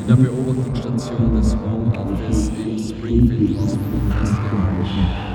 in 0.00 0.06
der 0.06 0.16
Beobachtungsstation 0.16 1.34
des 1.34 1.56
Home 1.56 1.92
Office 1.98 2.50
im 2.64 2.78
Springfield 2.78 3.58
Hospital 3.60 4.00
festgehalten. 4.18 5.28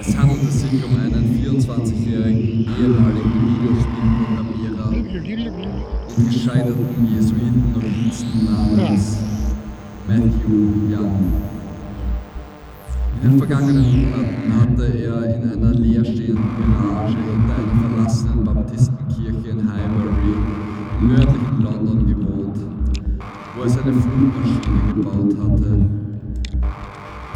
Es 0.00 0.16
handelte 0.16 0.50
sich 0.50 0.84
um 0.84 0.96
einen 0.96 1.40
24-jährigen 1.44 2.66
ehemaligen 2.78 3.32
Videospielprogrammierer 3.46 4.88
und 6.16 6.30
gescheiterten 6.30 7.08
Jesuiten-Novizen 7.14 7.69
vergangenen 13.40 14.10
Monaten 14.12 14.60
hatte 14.60 14.84
er 14.98 15.34
in 15.34 15.50
einer 15.50 15.72
leerstehenden 15.72 16.44
Garage 16.58 17.16
hinter 17.16 17.54
einer 17.56 17.88
verlassenen 17.88 18.44
Baptistenkirche 18.44 19.48
in 19.48 19.72
Highbury 19.72 20.34
im 21.00 21.08
nördlichen 21.08 21.62
London 21.62 22.06
gewohnt, 22.06 22.58
wo 23.56 23.62
er 23.62 23.68
seine 23.70 23.94
Flugmaschine 23.94 24.94
gebaut 24.94 25.34
hatte. 25.42 25.86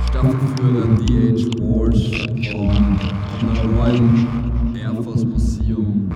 Staffelführer 0.09 0.87
D.H. 1.07 1.49
Walsh 1.63 2.27
vom 2.53 2.99
vom 3.41 3.75
Royal 3.75 4.01
Air 4.75 5.03
Force 5.03 5.25
Museum 5.25 6.11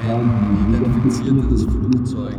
Penn 0.00 0.30
identifizierte 0.68 1.46
das 1.50 1.62
Flugzeug 1.64 2.38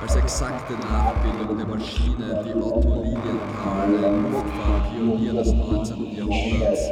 als 0.00 0.16
exakte 0.16 0.74
Nachbildung 0.74 1.56
der 1.58 1.66
Maschine, 1.66 2.44
die 2.46 2.54
Otto 2.54 3.02
Lilienthal, 3.02 4.43
ein 4.64 5.06
Luftfahrtpionier 5.06 5.32
des 5.34 5.52
19. 5.52 6.16
Jahrhunderts, 6.16 6.90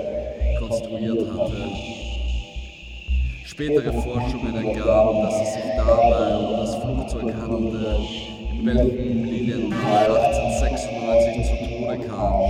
konstruiert 0.58 1.26
hatte. 1.32 1.68
Spätere 3.44 3.92
Forschungen 3.92 4.54
ergaben, 4.54 5.22
dass 5.22 5.42
es 5.42 5.54
sich 5.54 5.62
dabei 5.76 6.36
um 6.36 6.56
das 6.56 6.74
Flugzeug 6.76 7.34
handelte, 7.34 7.96
in 8.52 8.66
welchem 8.66 9.24
Lilienthal 9.24 10.16
1896 10.16 11.44
zu 11.46 11.54
Tode 11.68 11.98
kam. 12.08 12.40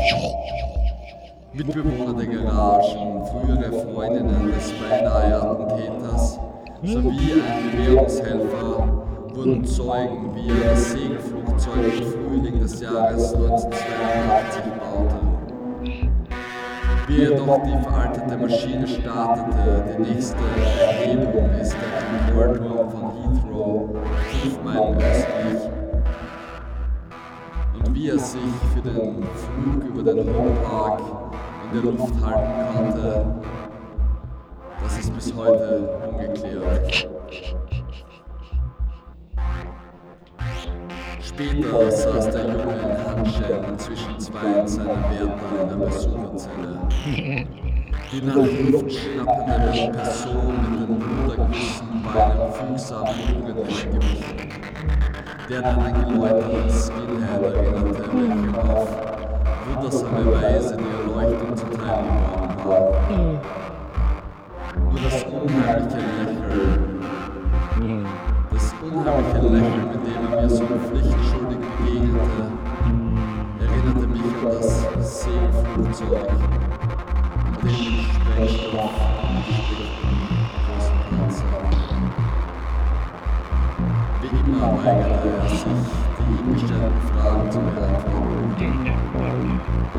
Mitbewohner 1.55 2.15
der 2.15 2.27
Garagen, 2.27 3.27
frühere 3.27 3.73
Freundinnen 3.73 4.53
des 4.53 4.73
beinahe-Attentäters 4.73 6.39
sowie 6.83 7.33
ein 7.33 7.71
Bewährungshelfer 7.73 9.03
wurden 9.35 9.65
Zeugen, 9.65 10.35
wie 10.35 10.49
er 10.49 10.71
das 10.71 10.93
Segelflugzeug 10.93 12.22
Frühling 12.33 12.61
des 12.61 12.81
Jahres 12.81 13.35
1982 13.35 14.63
baute. 14.81 15.17
Wie 17.07 17.17
jedoch 17.17 17.61
die 17.63 17.83
veraltete 17.83 18.39
Maschine 18.39 18.89
startete, 18.89 19.85
die 19.99 20.15
nächste 20.15 20.39
Erhebung 20.81 21.51
ist 21.61 21.75
der 21.75 21.91
Concorde-Turm 22.33 22.91
von 22.91 23.13
Heathrow, 23.13 23.91
fünf 24.31 24.63
Meilen 24.65 24.97
östlich. 24.97 25.71
Und 27.75 27.95
wie 27.95 28.09
er 28.09 28.19
sich 28.19 28.41
für 28.73 28.81
den 28.81 29.23
Flug 29.23 29.85
über 29.85 30.03
den 30.03 30.35
Home 30.35 30.57
Park 30.65 31.03
in 31.71 31.83
der 31.83 31.93
Luft 31.93 32.15
halten 32.25 32.75
konnte, 32.75 33.27
das 34.83 34.99
ist 34.99 35.15
bis 35.15 35.35
heute 35.37 35.99
ungeklärt. 36.11 37.09
Später 41.35 41.91
saß 41.91 42.31
der 42.31 42.45
Junge 42.45 42.75
in 42.75 43.07
Handschellen 43.07 43.79
zwischen 43.79 44.21
zwei 44.21 44.67
seiner 44.67 44.97
Wärter 45.11 45.63
in 45.63 45.69
der 45.69 45.87
Besucherzelle. 45.87 46.79
Die 48.13 48.23
nach 48.23 48.35
Luft 48.71 48.93
schnappende 48.93 49.99
Person 49.99 50.55
mit 50.61 50.89
den 50.91 50.99
Brudergüssen 50.99 52.05
war 52.13 52.31
einem 52.33 52.53
fügsamen 52.53 53.15
Jugendlichen 53.29 53.91
gewichen, 53.93 54.51
der 55.49 55.65
an 55.65 55.81
einen 55.81 56.05
geläuterten 56.05 56.71
Skinhead 56.71 57.43
erinnerte, 57.43 58.03
welchem 58.13 58.55
auf 58.55 58.89
wundersame 59.67 60.33
Weise 60.33 60.77
die 60.77 60.85
Erleuchtung 60.85 61.57
zuteil 61.57 62.03
geworden 62.03 62.57
war. 62.65 62.83
das 65.03 65.25
unheimliche 65.25 65.97
Lächeln. 65.97 66.92
Lächeln, 68.95 69.89
mit 69.89 70.07
dem 70.07 70.23
er 70.31 70.43
mir 70.43 70.51
so 70.51 70.65
pflichtschuldig 70.65 71.59
begegnete, 71.79 72.45
erinnerte 73.59 74.07
mich 74.07 74.21
an 74.21 74.53
das 74.53 75.23
Seeflugzeug, 75.23 76.29
in 77.63 77.69
dem 77.69 77.81
Sprengstoff 78.05 78.97
großen 80.69 80.99
Panzer. 81.09 81.45
Wie 84.21 84.51
immer 84.51 84.69
weigerte 84.85 85.29
er 85.41 85.49
sich, 85.49 85.65
die 86.19 86.33
ihm 86.43 86.53
gestellten 86.53 87.03
Fragen 87.17 87.51
zu 87.51 87.59
beantworten. 87.61 88.91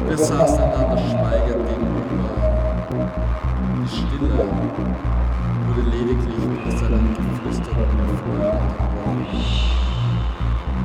Wir 0.07 0.17
saßen 0.17 0.63
einander 0.63 0.97
schweigend 0.97 1.67
gegenüber. 1.67 2.29
Die 3.83 3.89
Stille 3.89 4.31
wurde 5.67 5.81
lediglich 5.91 6.79
seinen 6.79 7.13
geflüsterten 7.15 7.99
Erfolg 7.99 8.53
unterbrochen. 9.03 9.27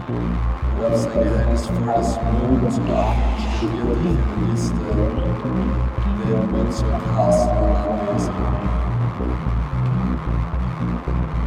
Um 0.08 0.84
auf 0.84 0.96
sein 0.96 1.22
geheimnisvolles 1.22 2.18
Murmeln 2.32 2.70
zu 2.72 2.80
achten, 2.92 3.22
studierte 3.56 4.02
ich 4.02 4.18
eine 4.18 4.50
Liste 4.50 4.74
der 6.26 6.42
Windsor 6.52 7.00
Castle 7.14 7.70
Anwesen. 7.86 8.34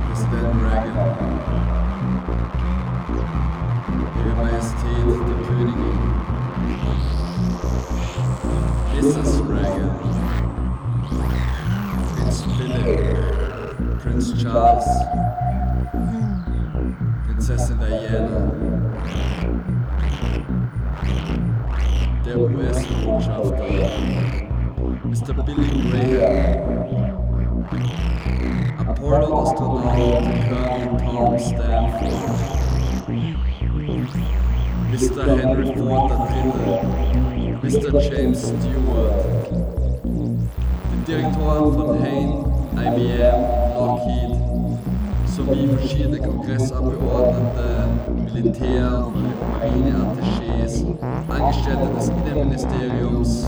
Präsident 0.07 0.59
Reagan, 0.63 1.11
Ihre 4.23 4.33
Majestät, 4.37 5.05
die 5.27 5.37
Königin, 5.47 5.99
Mrs. 9.01 9.31
Reagan, 9.49 9.91
Prinz 12.31 12.43
Philip, 12.57 13.99
Prinz 13.99 14.41
Charles, 14.41 14.87
Prinzessin 17.25 17.77
Diana, 17.77 18.51
der 22.25 22.37
US-Botschafter, 22.39 23.65
Mr. 25.03 25.33
Billy 25.43 25.71
Graham, 25.91 27.65
Apollo-Astronaut 28.87 30.23
Colonel 30.47 30.97
Tom 30.99 31.37
Stanford, 31.37 32.31
Mr. 34.89 35.21
Henry 35.37 35.67
Ford 35.75 36.11
III, 36.31 36.47
Mr. 37.61 37.91
James 37.99 38.39
Stewart, 38.39 39.40
Direktoren 41.11 41.73
von 41.73 42.01
Hain, 42.01 42.45
IBM, 42.71 43.43
Lockheed 43.75 44.31
sowie 45.27 45.67
verschiedene 45.67 46.17
Kongressabgeordnete, 46.19 47.89
Militär- 48.33 49.07
und 49.07 49.25
Marineattachés, 49.51 50.85
Angestellte 51.27 51.87
des 51.97 52.07
Innenministeriums, 52.07 53.45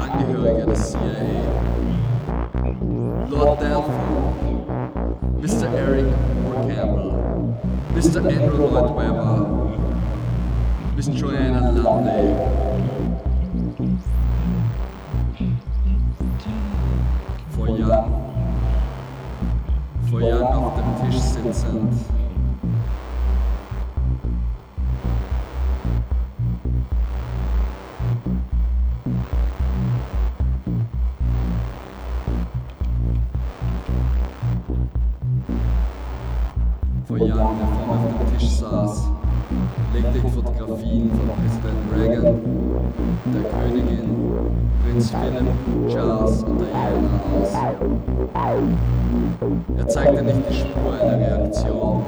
Angehörige 0.00 0.66
des 0.66 0.90
CIA. 0.90 0.98
Lord 3.30 3.60
Delphine, 3.60 4.34
Mr. 5.40 5.68
Eric 5.78 6.06
Moore 6.42 6.74
Campbell, 6.74 7.12
Mr. 7.94 8.18
Andrew 8.18 8.66
Lloyd 8.66 8.96
Webber, 8.96 9.46
Miss 10.96 11.06
Joanna 11.06 11.70
Lumley. 11.70 12.34
Young, 17.84 18.12
vor 20.10 20.20
Young 20.20 20.42
auf 20.42 20.72
dem 20.74 21.10
Tisch 21.10 21.20
sitzend. 21.20 21.92
Vor 37.06 37.18
Young, 37.18 37.28
der 37.28 37.36
vor 37.36 37.86
mir 37.86 37.92
auf 37.92 38.30
dem 38.30 38.38
Tisch 38.38 38.48
saß, 38.48 39.10
legte 39.92 40.18
ich 40.18 40.32
Fotografien 40.32 41.10
von 41.10 41.28
Präsident 41.36 41.82
Reagan, 41.94 42.40
der 43.26 43.42
Königin, 43.50 44.08
Prinz 44.82 45.10
Philip, 45.10 45.92
Charles 45.92 46.42
und 46.44 46.62
aus. 46.62 46.83
Er 49.76 49.88
zeigte 49.88 50.22
nicht 50.22 50.40
die 50.48 50.54
Spur 50.54 50.94
einer 51.00 51.18
Reaktion, 51.18 52.02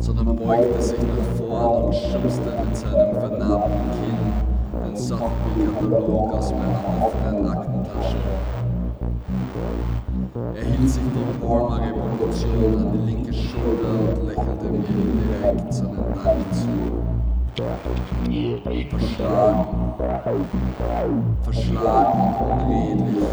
sondern 0.00 0.36
beugte 0.36 0.82
sich 0.82 0.98
nach 0.98 1.36
vorn 1.36 1.84
und 1.84 1.94
schubste 1.94 2.50
mit 2.64 2.76
seinem 2.76 3.14
vernarbten 3.14 3.90
Kinn 3.92 4.32
den 4.84 4.96
Sotheby-Katalog 4.96 6.34
aus 6.34 6.52
meiner 6.52 6.80
offenen 7.00 7.48
Aktentasche. 7.48 8.16
Er 10.54 10.64
hielt 10.64 10.90
sich 10.90 11.02
die 11.02 11.46
Palmer 11.46 11.80
Revolution 11.80 12.78
an 12.78 12.92
die 12.92 13.12
linke 13.12 13.32
Schulter 13.32 13.92
und 13.92 14.26
lächelte 14.26 14.64
mir 14.64 14.88
indirekt 14.88 15.72
seinen 15.72 16.14
Dank 16.24 16.52
zu. 16.52 16.68
Verschlagen, 18.90 19.94
verschlagen 21.42 22.20
und 22.20 22.50
unredlich. 22.50 23.24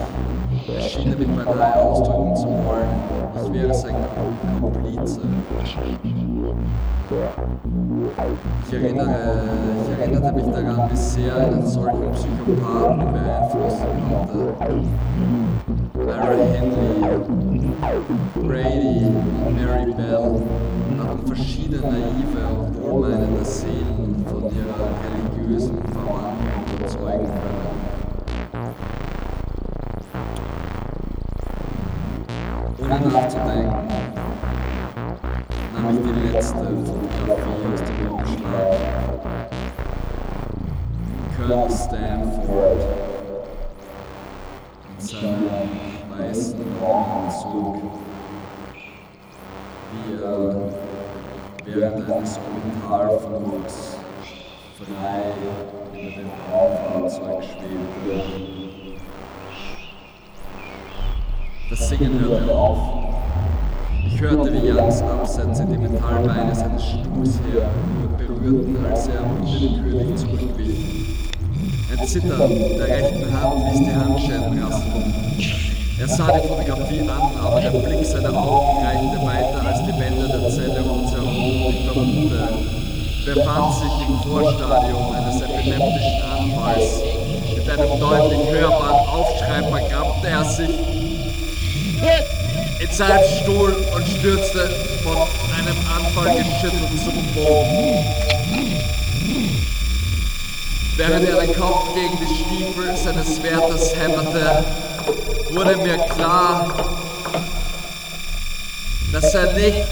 Damit 0.68 1.46
beinahe 1.46 1.76
ausdrücken 1.76 2.36
zu 2.36 2.48
wollen, 2.48 2.90
ich 3.36 3.54
wäre 3.54 3.74
sein 3.74 3.96
Komplize. 4.60 5.22
Ich, 8.68 8.74
erinnere, 8.74 9.44
ich 9.84 10.00
erinnerte 10.00 10.32
mich 10.34 10.46
daran, 10.46 10.90
wie 10.92 10.96
sehr 10.98 11.36
einen 11.36 11.68
solchen 11.68 12.12
Psychopathen 12.14 13.14
beeinflussen 13.14 13.88
konnte. 14.10 14.40
Ira 16.00 16.32
Henley, 16.34 16.96
Brady 18.42 19.06
und 19.46 19.56
Mary 19.56 19.94
Bell 19.94 20.42
hatten 21.00 21.28
verschiedene 21.28 21.82
naive 21.82 22.42
und 22.60 22.74
wohlmeinende 22.82 23.46
Seelen 23.46 24.26
von 24.28 24.44
ihrer 24.46 24.90
religiösen 25.38 25.78
Verwandlung 25.94 26.45
Stanford 41.76 42.80
mit 44.90 45.02
seinem 45.02 45.70
weißen 46.18 46.60
Raumanzug, 46.82 47.82
wie 49.92 50.14
er 50.24 50.56
während 51.66 52.10
eines 52.10 52.40
Orbitalflugs 52.40 53.98
frei 54.78 55.20
über 55.92 56.10
dem 56.12 56.30
Raumfahrzeug 56.52 57.44
schwebte. 57.44 58.16
Das 61.70 61.90
Singen 61.90 62.20
hörte 62.20 62.52
auf. 62.56 62.80
Ich 64.06 64.22
hörte, 64.22 64.54
wie 64.54 64.68
Jans 64.68 65.02
Absätze 65.02 65.66
die 65.66 65.78
Metallbeine 65.78 66.56
seines 66.56 66.86
Stuhls 66.86 67.40
her 67.52 67.70
berührten, 68.18 68.78
als 68.90 69.08
er 69.08 69.24
unwillkürlich 69.24 70.16
zurückwich. 70.16 70.75
Ein 71.98 72.08
Zittern 72.08 72.78
der 72.78 72.88
rechten 72.88 73.42
Hand 73.42 73.72
ließ 73.72 73.80
die 73.80 73.96
Handschellen 73.96 74.62
rasseln. 74.62 75.14
Er 75.98 76.08
sah 76.10 76.30
die 76.32 76.46
Fotografie 76.46 77.00
an, 77.02 77.32
aber 77.42 77.62
der 77.62 77.70
Blick 77.70 78.06
seiner 78.06 78.34
Augen 78.36 78.86
reichte 78.86 79.26
weiter 79.26 79.66
als 79.66 79.80
die 79.80 79.98
Wände 79.98 80.28
der 80.28 80.50
Zelle 80.50 80.84
um 80.84 81.04
uns 81.04 81.12
herum. 81.14 81.70
Ich 81.70 81.86
vermute, 81.86 82.50
befand 83.26 83.76
sich 83.76 84.08
im 84.10 84.20
Vorstadium 84.30 85.14
eines 85.14 85.42
epileptischen 85.42 86.22
Anfalls. 86.38 87.02
Mit 87.56 87.70
einem 87.70 88.00
deutlich 88.00 88.50
hörbaren 88.52 89.08
Aufschrei 89.08 89.64
verkrampfte 89.64 90.28
er 90.28 90.44
sich 90.44 90.70
in 92.82 92.92
seinem 92.92 93.24
Stuhl 93.42 93.74
und 93.96 94.06
stürzte 94.06 94.70
von 95.02 95.16
einem 95.58 95.78
Anfall 95.96 96.36
geschüttelt 96.36 96.90
zum 97.04 97.16
Boden. 97.34 98.25
Während 100.98 101.28
er 101.28 101.42
den 101.42 101.54
Kopf 101.54 101.94
gegen 101.94 102.18
die 102.18 102.26
Stiefel 102.26 102.96
seines 102.96 103.44
Wärters 103.44 103.94
hämmerte, 103.98 104.64
wurde 105.52 105.76
mir 105.78 105.98
klar, 105.98 106.74
dass 109.12 109.34
er 109.34 109.52
nicht 109.54 109.86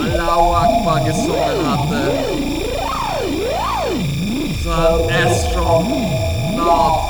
Allahu 0.00 0.54
Akbar 0.54 1.00
gesungen 1.00 1.68
hatte, 1.68 2.12
sondern 4.62 5.10
Astronaut. 5.26 7.09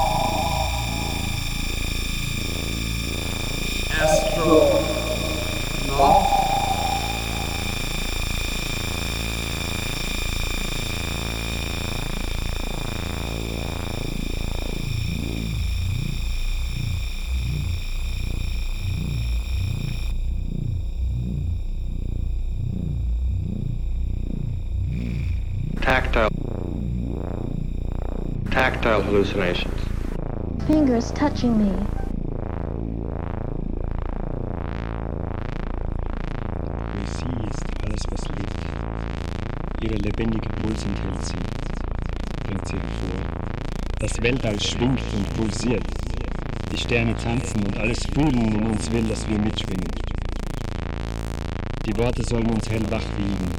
Hallucinations. 29.30 29.80
Fingers 30.66 31.10
touching 31.12 31.56
me. 31.58 31.86
Poesie 36.92 37.48
ist 37.50 37.64
alles, 37.84 38.02
was 38.10 38.28
lebt. 38.28 38.60
Ihre 39.82 39.96
lebendige 39.96 40.48
Puls 40.48 40.84
enthält 40.84 41.24
sie, 41.24 41.36
bringt 42.44 42.66
sie 42.66 42.76
hervor. 42.76 43.20
Das 44.00 44.20
Weltall 44.22 44.60
schwingt 44.60 45.02
und 45.16 45.36
pulsiert. 45.36 45.84
Die 46.72 46.78
Sterne 46.78 47.16
tanzen 47.16 47.64
und 47.64 47.76
alles 47.78 48.04
Fühlen 48.06 48.54
in 48.54 48.66
uns 48.66 48.90
will, 48.90 49.04
dass 49.04 49.28
wir 49.28 49.38
mitschwingen. 49.38 49.88
Die 51.86 51.96
Worte 51.96 52.22
sollen 52.24 52.48
uns 52.50 52.68
hellwach 52.70 53.02
wiegen. 53.16 53.50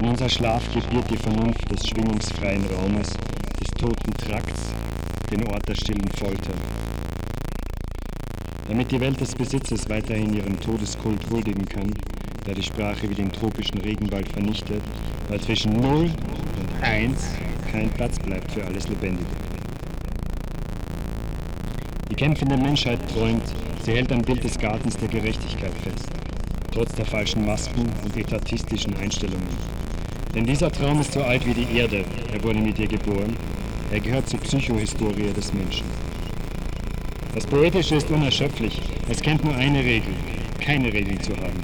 In 0.00 0.08
unser 0.08 0.28
Schlaf 0.28 0.62
gebiert 0.74 1.10
die 1.10 1.16
Vernunft 1.16 1.70
des 1.70 1.86
schwingungsfreien 1.86 2.66
Raumes, 2.66 3.10
des 3.62 3.70
toten 3.78 4.12
Trakts, 4.14 4.51
den 5.32 5.48
Ort 5.48 5.66
der 5.66 5.74
stillen 5.74 6.08
Folter. 6.18 6.52
Damit 8.68 8.90
die 8.90 9.00
Welt 9.00 9.18
des 9.18 9.34
Besitzes 9.34 9.88
weiterhin 9.88 10.34
ihrem 10.34 10.60
Todeskult 10.60 11.28
huldigen 11.30 11.64
kann, 11.64 11.90
der 12.46 12.54
die 12.54 12.62
Sprache 12.62 13.08
wie 13.08 13.14
den 13.14 13.32
tropischen 13.32 13.80
Regenwald 13.80 14.28
vernichtet, 14.30 14.82
weil 15.28 15.40
zwischen 15.40 15.72
0 15.80 16.04
und 16.04 16.82
1 16.82 17.16
kein 17.70 17.88
Platz 17.90 18.18
bleibt 18.18 18.52
für 18.52 18.64
alles 18.66 18.88
Lebendige. 18.88 19.24
Die 22.10 22.14
kämpfende 22.14 22.58
Menschheit 22.58 23.00
träumt, 23.10 23.44
sie 23.84 23.92
hält 23.92 24.12
am 24.12 24.20
Bild 24.20 24.44
des 24.44 24.58
Gartens 24.58 24.98
der 24.98 25.08
Gerechtigkeit 25.08 25.72
fest, 25.82 26.10
trotz 26.72 26.94
der 26.94 27.06
falschen 27.06 27.46
Masken 27.46 27.90
und 28.04 28.16
etatistischen 28.18 28.94
Einstellungen. 28.96 29.48
Denn 30.34 30.44
dieser 30.44 30.70
Traum 30.70 31.00
ist 31.00 31.12
so 31.12 31.22
alt 31.22 31.46
wie 31.46 31.54
die 31.54 31.78
Erde, 31.78 32.04
er 32.32 32.42
wurde 32.42 32.60
mit 32.60 32.78
ihr 32.78 32.88
geboren, 32.88 33.34
er 33.92 34.00
gehört 34.00 34.26
zur 34.26 34.40
Psychohistorie 34.40 35.32
des 35.36 35.52
Menschen. 35.52 35.84
Das 37.34 37.46
Poetische 37.46 37.96
ist 37.96 38.10
unerschöpflich, 38.10 38.80
es 39.10 39.20
kennt 39.20 39.44
nur 39.44 39.54
eine 39.54 39.80
Regel, 39.80 40.14
keine 40.60 40.90
Regel 40.90 41.18
zu 41.20 41.32
haben. 41.36 41.60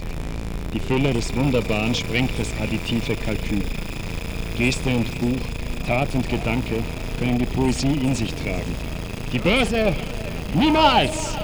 Die 0.74 0.80
Fülle 0.80 1.14
des 1.14 1.34
Wunderbaren 1.34 1.94
sprengt 1.94 2.30
das 2.38 2.48
additive 2.60 3.16
Kalkül. 3.16 3.64
Geste 4.58 4.90
und 4.90 5.18
Buch, 5.18 5.40
Tat 5.86 6.14
und 6.14 6.28
Gedanke 6.28 6.82
können 7.18 7.38
die 7.38 7.46
Poesie 7.46 7.98
in 8.02 8.14
sich 8.14 8.34
tragen. 8.34 8.74
Die 9.32 9.38
Börse 9.38 9.94
niemals! 10.54 11.34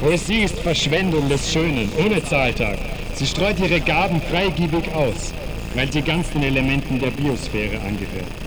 Poesie 0.00 0.44
ist 0.44 0.58
Verschwendung 0.60 1.28
des 1.28 1.52
Schönen, 1.52 1.90
ohne 2.02 2.24
Zahltag. 2.24 2.78
Sie 3.14 3.26
streut 3.26 3.60
ihre 3.60 3.80
Gaben 3.80 4.22
freigiebig 4.22 4.90
aus, 4.94 5.34
weil 5.74 5.92
sie 5.92 6.02
ganz 6.02 6.30
den 6.30 6.42
Elementen 6.42 6.98
der 6.98 7.10
Biosphäre 7.10 7.78
angehört. 7.80 8.45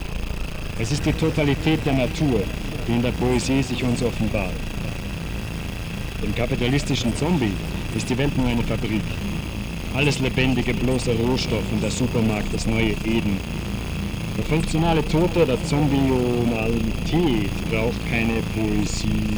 Es 0.82 0.94
ist 0.94 1.06
die 1.06 1.12
Totalität 1.12 1.86
der 1.86 1.92
Natur, 1.92 2.42
die 2.88 2.94
in 2.94 3.02
der 3.02 3.12
Poesie 3.12 3.62
sich 3.62 3.84
uns 3.84 4.02
offenbart. 4.02 4.54
Dem 6.24 6.34
kapitalistischen 6.34 7.14
Zombie 7.18 7.52
ist 7.98 8.10
die 8.10 8.18
Welt 8.18 8.38
nur 8.38 8.48
eine 8.48 8.64
Fabrik. 8.64 9.02
Alles 9.94 10.20
Lebendige 10.20 10.74
bloßer 10.74 11.16
Rohstoff 11.16 11.64
und 11.74 11.84
der 11.84 11.92
Supermarkt 11.92 12.54
das 12.54 12.66
neue 12.66 12.92
Eden. 13.04 13.38
Der 14.38 14.46
funktionale 14.46 15.06
Tote 15.06 15.46
der 15.46 15.62
Zombionalität 15.66 17.52
braucht 17.70 18.10
keine 18.10 18.42
Poesie. 18.56 19.36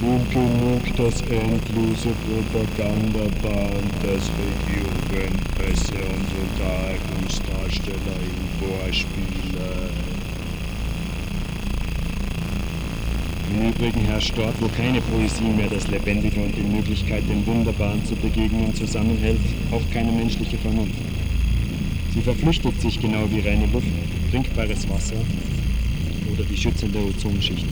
Und 0.00 0.30
genug 0.30 0.96
das 0.96 1.22
endlose 1.22 2.10
Propagandaband, 2.22 3.92
das 4.04 4.30
Regierung, 4.38 5.34
Presse 5.56 5.94
und 5.94 6.28
Unterhaltungsdarsteller 6.38 8.18
im 8.22 8.38
Vorspielen. 8.60 9.87
Im 13.58 13.70
Übrigen 13.70 14.04
herrscht 14.06 14.34
dort, 14.36 14.54
wo 14.60 14.68
keine 14.68 15.00
Poesie 15.00 15.50
mehr 15.56 15.68
das 15.68 15.88
Lebendige 15.88 16.40
und 16.40 16.54
die 16.54 16.62
Möglichkeit, 16.62 17.28
dem 17.28 17.44
Wunderbaren 17.44 18.04
zu 18.04 18.14
begegnen, 18.14 18.72
zusammenhält, 18.72 19.40
auch 19.72 19.82
keine 19.92 20.12
menschliche 20.12 20.56
Vernunft. 20.58 20.94
Sie 22.14 22.20
verflüchtigt 22.20 22.80
sich 22.80 23.00
genau 23.00 23.28
wie 23.30 23.40
reine 23.40 23.66
Luft, 23.72 23.88
trinkbares 24.30 24.88
Wasser 24.88 25.16
oder 26.32 26.44
die 26.44 26.56
schützende 26.56 27.00
Ozonschicht. 27.00 27.66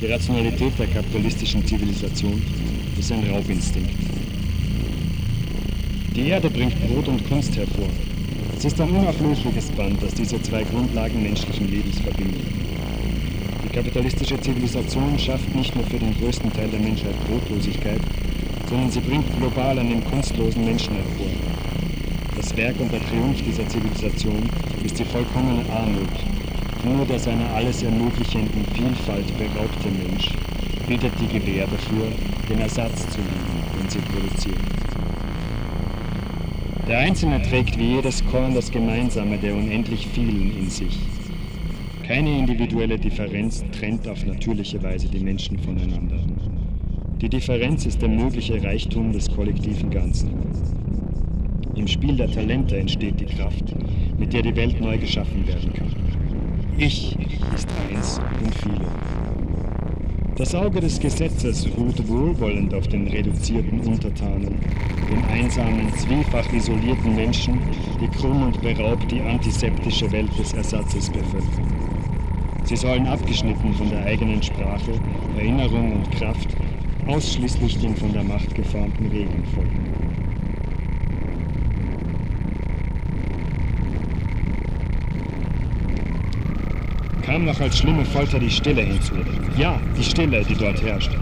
Die 0.00 0.06
Rationalität 0.06 0.78
der 0.78 0.86
kapitalistischen 0.86 1.66
Zivilisation 1.66 2.40
ist 2.98 3.12
ein 3.12 3.28
Raubinstinkt. 3.30 3.90
Die 6.16 6.28
Erde 6.28 6.48
bringt 6.48 6.80
Brot 6.88 7.08
und 7.08 7.28
Kunst 7.28 7.54
hervor. 7.54 7.88
Es 8.56 8.64
ist 8.64 8.80
ein 8.80 8.90
unauflösliches 8.92 9.70
Band, 9.72 10.02
das 10.02 10.14
diese 10.14 10.40
zwei 10.40 10.62
Grundlagen 10.64 11.22
menschlichen 11.22 11.70
Lebens 11.70 12.00
verbindet. 12.00 12.71
Kapitalistische 13.72 14.38
Zivilisation 14.38 15.18
schafft 15.18 15.54
nicht 15.54 15.74
nur 15.74 15.84
für 15.86 15.98
den 15.98 16.14
größten 16.18 16.52
Teil 16.52 16.68
der 16.68 16.80
Menschheit 16.80 17.14
Brotlosigkeit, 17.26 18.00
sondern 18.68 18.90
sie 18.90 19.00
bringt 19.00 19.24
global 19.38 19.78
an 19.78 19.88
den 19.88 20.04
kunstlosen 20.04 20.62
Menschen 20.62 20.94
hervor. 20.94 21.32
Das 22.36 22.54
Werk 22.54 22.78
und 22.80 22.92
der 22.92 23.00
Triumph 23.00 23.42
dieser 23.42 23.66
Zivilisation 23.68 24.42
ist 24.84 24.98
die 24.98 25.06
vollkommene 25.06 25.64
Armut. 25.70 26.12
Nur 26.84 27.06
der 27.06 27.18
seiner 27.18 27.48
alles 27.54 27.82
ermöglichenden 27.82 28.66
Vielfalt 28.74 29.26
beraubte 29.38 29.88
Mensch 30.06 30.28
bietet 30.86 31.12
die 31.18 31.38
Gewähr 31.38 31.66
dafür, 31.66 32.08
den 32.50 32.60
Ersatz 32.60 33.08
zu 33.08 33.20
lieben, 33.20 33.80
den 33.80 33.88
sie 33.88 34.00
produziert. 34.00 34.60
Der 36.86 36.98
Einzelne 36.98 37.40
trägt 37.40 37.78
wie 37.78 37.94
jedes 37.94 38.22
Korn 38.26 38.54
das 38.54 38.70
Gemeinsame 38.70 39.38
der 39.38 39.54
unendlich 39.54 40.08
vielen 40.12 40.54
in 40.58 40.68
sich. 40.68 40.98
Keine 42.06 42.36
individuelle 42.36 42.98
Differenz 42.98 43.64
trennt 43.70 44.08
auf 44.08 44.26
natürliche 44.26 44.82
Weise 44.82 45.08
die 45.08 45.20
Menschen 45.20 45.56
voneinander. 45.58 46.18
Die 47.20 47.28
Differenz 47.28 47.86
ist 47.86 48.02
der 48.02 48.08
mögliche 48.08 48.60
Reichtum 48.62 49.12
des 49.12 49.30
kollektiven 49.30 49.88
Ganzen. 49.88 50.30
Im 51.76 51.86
Spiel 51.86 52.16
der 52.16 52.30
Talente 52.30 52.76
entsteht 52.76 53.20
die 53.20 53.26
Kraft, 53.26 53.74
mit 54.18 54.32
der 54.32 54.42
die 54.42 54.56
Welt 54.56 54.80
neu 54.80 54.98
geschaffen 54.98 55.46
werden 55.46 55.72
kann. 55.72 55.94
Ich 56.76 57.16
ist 57.54 57.68
eins 57.88 58.20
und 58.42 58.54
viele. 58.56 58.86
Das 60.36 60.54
Auge 60.56 60.80
des 60.80 60.98
Gesetzes 60.98 61.68
ruht 61.76 62.08
wohlwollend 62.08 62.74
auf 62.74 62.88
den 62.88 63.06
reduzierten 63.06 63.78
Untertanen, 63.80 64.58
den 65.08 65.24
einsamen, 65.30 65.92
zwiefach 65.98 66.52
isolierten 66.52 67.14
Menschen, 67.14 67.60
die 68.00 68.08
krumm 68.08 68.42
und 68.42 68.60
beraubt 68.60 69.08
die 69.12 69.20
antiseptische 69.20 70.10
Welt 70.10 70.36
des 70.36 70.52
Ersatzes 70.54 71.08
bevölkern. 71.10 71.61
Sie 72.64 72.76
sollen 72.76 73.06
abgeschnitten 73.06 73.74
von 73.74 73.90
der 73.90 74.04
eigenen 74.04 74.42
Sprache, 74.42 74.92
Erinnerung 75.36 75.92
und 75.92 76.10
Kraft 76.12 76.48
ausschließlich 77.06 77.78
den 77.78 77.96
von 77.96 78.12
der 78.12 78.22
Macht 78.22 78.54
geformten 78.54 79.06
Regeln 79.08 79.44
folgen. 79.54 80.12
kam 87.32 87.46
noch 87.46 87.60
als 87.60 87.78
schlimme 87.78 88.04
Folter 88.04 88.38
die 88.38 88.50
Stille 88.50 88.82
hinzu. 88.82 89.14
Ja, 89.56 89.80
die 89.96 90.04
Stille, 90.04 90.44
die 90.46 90.54
dort 90.54 90.82
herrscht. 90.82 91.12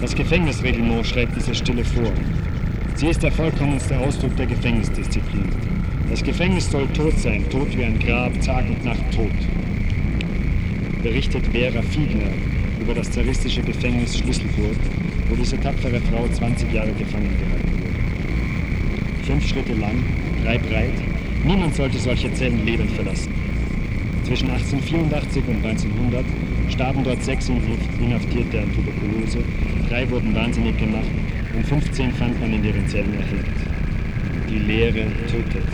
Das 0.00 0.14
Gefängnisreglement 0.14 1.04
schreibt 1.04 1.34
diese 1.34 1.52
Stille 1.52 1.84
vor. 1.84 2.12
Sie 2.94 3.08
ist 3.08 3.24
der 3.24 3.32
vollkommenste 3.32 3.98
Ausdruck 3.98 4.36
der 4.36 4.46
Gefängnisdisziplin. 4.46 5.48
Das 6.10 6.22
Gefängnis 6.22 6.70
soll 6.70 6.86
tot 6.88 7.18
sein, 7.18 7.44
tot 7.50 7.76
wie 7.76 7.82
ein 7.82 7.98
Grab, 7.98 8.40
Tag 8.40 8.66
und 8.68 8.84
Nacht 8.84 9.02
tot. 9.10 9.32
Berichtet 11.02 11.44
Vera 11.48 11.82
Fiegner 11.82 12.30
über 12.80 12.94
das 12.94 13.10
zaristische 13.10 13.60
Gefängnis 13.62 14.18
Schlüsselburg, 14.18 14.76
wo 15.28 15.34
diese 15.34 15.58
tapfere 15.60 16.00
Frau 16.00 16.28
20 16.28 16.72
Jahre 16.72 16.92
gefangen 16.92 17.36
gehalten 17.40 17.72
wurde. 17.72 19.24
Fünf 19.26 19.48
Schritte 19.48 19.74
lang, 19.74 20.04
drei 20.44 20.58
breit, 20.58 20.94
niemand 21.44 21.74
sollte 21.74 21.98
solche 21.98 22.32
Zellen 22.34 22.64
lebend 22.64 22.92
verlassen. 22.92 23.34
Zwischen 24.24 24.48
1884 24.48 25.42
und 25.48 25.64
1900 25.66 26.24
starben 26.68 27.02
dort 27.02 27.22
sechs 27.24 27.48
Inhaftierte 27.48 28.60
an 28.60 28.72
Tuberkulose, 28.72 29.38
drei 29.88 30.08
wurden 30.08 30.32
wahnsinnig 30.36 30.78
gemacht 30.78 31.10
und 31.56 31.66
15 31.66 32.12
fand 32.12 32.40
man 32.40 32.52
in 32.52 32.64
ihren 32.64 32.86
Zellen 32.86 33.12
erhängt. 33.14 33.56
Die 34.48 34.58
Leere 34.58 35.06
tötet. 35.28 35.66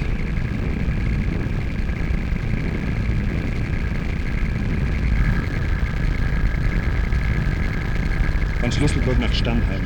Ein 8.69 8.73
Schlüsselburg 8.73 9.19
nach 9.19 9.33
Stammheim. 9.33 9.81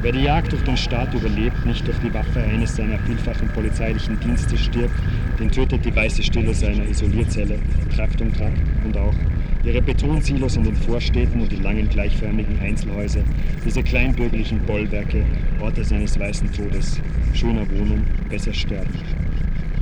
Wer 0.00 0.12
die 0.12 0.22
Jagd 0.22 0.52
durch 0.52 0.62
den 0.62 0.76
Staat 0.76 1.12
überlebt, 1.14 1.66
nicht 1.66 1.84
durch 1.84 1.98
die 1.98 2.14
Waffe 2.14 2.40
eines 2.40 2.76
seiner 2.76 2.96
vielfachen 3.00 3.48
polizeilichen 3.48 4.20
Dienste 4.20 4.56
stirbt, 4.56 4.94
den 5.40 5.50
tötet 5.50 5.84
die 5.84 5.96
weiße 5.96 6.22
Stille 6.22 6.54
seiner 6.54 6.84
Isolierzelle, 6.84 7.58
Trakt 7.92 8.20
um 8.20 8.32
Trakt 8.32 8.62
und 8.84 8.96
auch 8.96 9.16
ihre 9.64 9.82
Betonsilos 9.82 10.54
in 10.54 10.62
den 10.62 10.76
Vorstädten 10.76 11.40
und 11.40 11.50
die 11.50 11.56
langen 11.56 11.88
gleichförmigen 11.88 12.56
Einzelhäuser, 12.60 13.24
diese 13.64 13.82
kleinbürgerlichen 13.82 14.60
Bollwerke, 14.60 15.24
Orte 15.60 15.82
seines 15.82 16.16
weißen 16.20 16.52
Todes, 16.52 17.00
schöner 17.34 17.68
wohnen, 17.72 18.04
besser 18.30 18.54
sterben. 18.54 18.94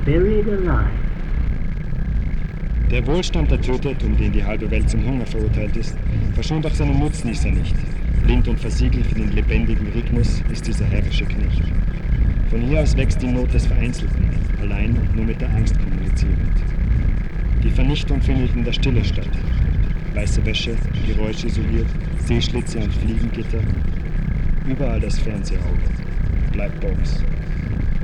Buried 0.05 0.47
alive. 0.47 1.04
Der 2.91 3.05
Wohlstand, 3.07 3.49
der 3.49 3.59
tötet, 3.59 4.03
um 4.03 4.15
den 4.15 4.31
die 4.31 4.43
halbe 4.43 4.69
Welt 4.69 4.89
zum 4.89 5.03
Hunger 5.05 5.25
verurteilt 5.25 5.75
ist, 5.75 5.97
verschont 6.33 6.67
auch 6.67 6.73
seinen 6.73 6.99
Nutznießer 6.99 7.49
nicht. 7.49 7.75
Blind 8.23 8.47
und 8.47 8.59
versiegelt 8.59 9.07
für 9.07 9.15
den 9.15 9.31
lebendigen 9.31 9.87
Rhythmus 9.87 10.43
ist 10.51 10.67
dieser 10.67 10.85
herrische 10.85 11.25
Knecht. 11.25 11.63
Von 12.49 12.61
hier 12.61 12.81
aus 12.81 12.95
wächst 12.95 13.21
die 13.23 13.27
Not 13.27 13.51
des 13.53 13.65
Vereinzelten, 13.65 14.29
allein 14.61 14.97
nur 15.15 15.25
mit 15.25 15.41
der 15.41 15.49
Angst 15.49 15.75
kommunizierend. 15.79 16.63
Die 17.63 17.71
Vernichtung 17.71 18.21
findet 18.21 18.55
in 18.55 18.63
der 18.63 18.73
Stille 18.73 19.03
statt. 19.03 19.29
Weiße 20.13 20.45
Wäsche, 20.45 20.75
Geräusche 21.07 21.47
isoliert, 21.47 21.87
Seeschlitze 22.19 22.77
und 22.77 22.93
Fliegengitter. 22.93 23.61
Überall 24.67 24.99
das 24.99 25.17
Fernsehauge. 25.17 25.89
Blackbox. 26.51 27.23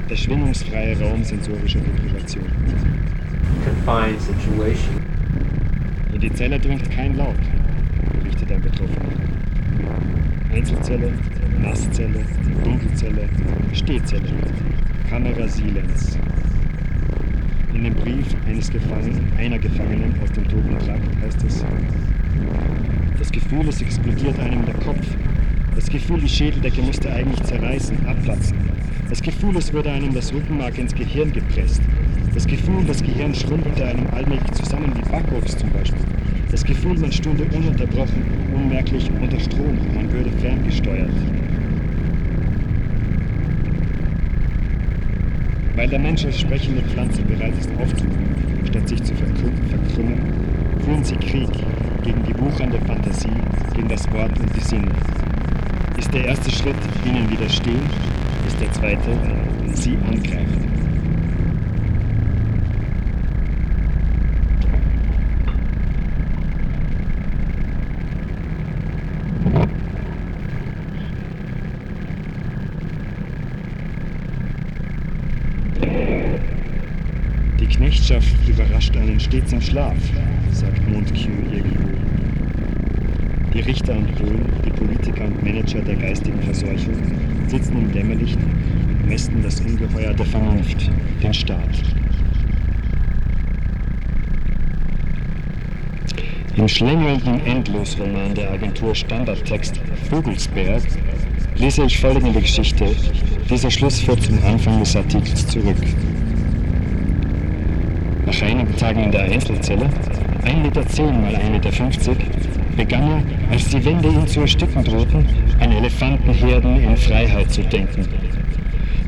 Der 0.10 0.16
schwingungsfreie 0.16 1.00
Raum 1.00 1.24
sensorischer 1.24 1.80
Deprivation. 1.80 2.46
Confined 3.64 4.20
situation. 4.20 5.02
In 6.14 6.20
die 6.20 6.34
Zelle 6.34 6.60
dringt 6.60 6.90
kein 6.90 7.16
Laut, 7.16 7.36
berichtet 8.20 8.52
ein 8.52 8.62
Betroffener. 8.62 9.12
Einzelzelle, 10.52 11.12
Nasszelle, 11.62 12.26
Dunkelzelle, 12.64 13.30
Stehzelle, 13.74 14.30
Kamera 15.10 15.48
Silence. 15.48 16.18
In 17.74 17.84
dem 17.84 17.94
Brief 17.94 18.36
eines 18.48 18.70
Gefangenen, 18.70 19.32
einer 19.38 19.60
Gefangenen 19.60 20.14
aus 20.24 20.32
dem 20.32 20.48
Totentrakt 20.48 21.16
heißt 21.24 21.44
es, 21.44 21.64
das 23.20 23.32
Gefühl, 23.32 23.68
es 23.70 23.82
explodiert 23.82 24.40
einem 24.40 24.66
der 24.66 24.76
Kopf. 24.76 25.06
Das 25.76 25.88
Gefühl, 25.88 26.20
die 26.20 26.30
Schädeldecke 26.30 26.82
müsste 26.82 27.14
eigentlich 27.14 27.42
zerreißen, 27.44 28.06
abplatzen. 28.08 28.58
Das 29.10 29.22
Gefühl, 29.22 29.56
es 29.58 29.72
würde 29.72 29.92
einem 29.92 30.14
das 30.14 30.34
Rückenmark 30.34 30.78
ins 30.78 30.94
Gehirn 30.94 31.32
gepresst. 31.32 31.82
Das 32.34 32.48
Gefühl, 32.48 32.84
das 32.88 33.04
Gehirn 33.04 33.36
schrumpelt 33.36 33.82
einem 33.82 34.08
allmählich 34.14 34.52
zusammen 34.54 34.94
wie 34.96 35.10
Backwurst 35.10 35.60
zum 35.60 35.70
Beispiel. 35.72 36.00
Das 36.50 36.64
Gefühl, 36.64 36.98
man 36.98 37.12
stünde 37.12 37.46
ununterbrochen, 37.56 38.24
unmerklich 38.54 39.10
unter 39.22 39.40
Strom, 39.40 39.78
man 39.94 40.12
würde 40.12 40.32
ferngesteuert. 40.42 41.12
Weil 45.76 45.88
der 45.88 46.00
Mensch 46.00 46.26
als 46.26 46.40
sprechende 46.40 46.82
Pflanze 46.84 47.22
bereit 47.24 47.54
ist 47.60 47.70
aufzublühen, 47.80 48.36
statt 48.68 48.88
sich 48.88 49.04
zu 49.04 49.14
verkrü- 49.14 49.70
verkrümmen, 49.70 50.20
führen 50.86 51.04
sie 51.04 51.16
Krieg 51.16 51.50
gegen 52.04 52.24
die 52.24 52.38
wuchernde 52.40 52.80
Fantasie, 52.88 53.30
gegen 53.76 53.88
das 53.88 54.12
Wort 54.12 54.38
und 54.40 54.56
die 54.56 54.62
Sinne. 54.62 54.92
Ist 55.98 56.14
der 56.14 56.26
erste 56.26 56.50
Schritt 56.52 56.76
ihnen 57.06 57.30
widerstehen, 57.30 57.82
ist 58.48 58.60
der 58.60 58.72
zweite 58.72 59.18
sie 59.74 59.98
angreifen. 60.08 60.71
Die 78.12 78.18
Knechtschaft 78.18 78.50
überrascht 78.50 78.98
einen 78.98 79.20
stets 79.22 79.54
im 79.54 79.62
Schlaf, 79.62 79.96
sagt 80.52 80.86
Montesquieu 80.90 81.32
irgendwo. 81.50 81.88
Die 83.54 83.62
Richter 83.62 83.96
und 83.96 84.14
Bullen, 84.18 84.52
die 84.66 84.70
Politiker 84.70 85.24
und 85.24 85.42
Manager 85.42 85.80
der 85.80 85.96
geistigen 85.96 86.42
Verseuchung 86.42 86.96
sitzen 87.48 87.78
im 87.78 87.92
Dämmerlicht 87.94 88.36
und 88.36 89.08
mästen 89.08 89.42
das 89.42 89.62
Ungeheuer 89.62 90.14
der 90.14 90.26
Vernunft, 90.26 90.92
den 91.24 91.34
Staat. 91.34 91.70
Im 96.58 96.68
schlängelnden 96.68 97.46
Endlosroman 97.46 98.36
der 98.36 98.52
Agentur 98.52 98.94
Standardtext 98.94 99.80
Vogelsberg 100.10 100.84
lese 101.56 101.86
ich 101.86 101.98
folgende 101.98 102.42
Geschichte. 102.42 102.88
Dieser 103.50 103.72
Schluss 103.72 104.02
führt 104.02 104.22
zum 104.22 104.38
Anfang 104.44 104.80
des 104.82 104.98
Artikels 104.98 105.48
zurück. 105.48 105.78
Einigen 108.40 108.76
Tagen 108.78 109.04
in 109.04 109.12
der 109.12 109.24
Einzelzelle, 109.24 109.90
1,10 110.46 110.62
Meter 110.64 111.12
mal 111.12 111.36
1,50 111.36 111.50
Meter, 111.52 112.16
begann 112.78 113.04
er, 113.04 113.24
als 113.52 113.68
die 113.68 113.84
Wände 113.84 114.08
ihn 114.08 114.26
zu 114.26 114.40
ersticken 114.40 114.84
drohten, 114.84 115.26
an 115.60 115.72
Elefantenherden 115.72 116.82
in 116.82 116.98
Freiheit 116.98 117.52
zu 117.52 117.62
denken. 117.62 118.08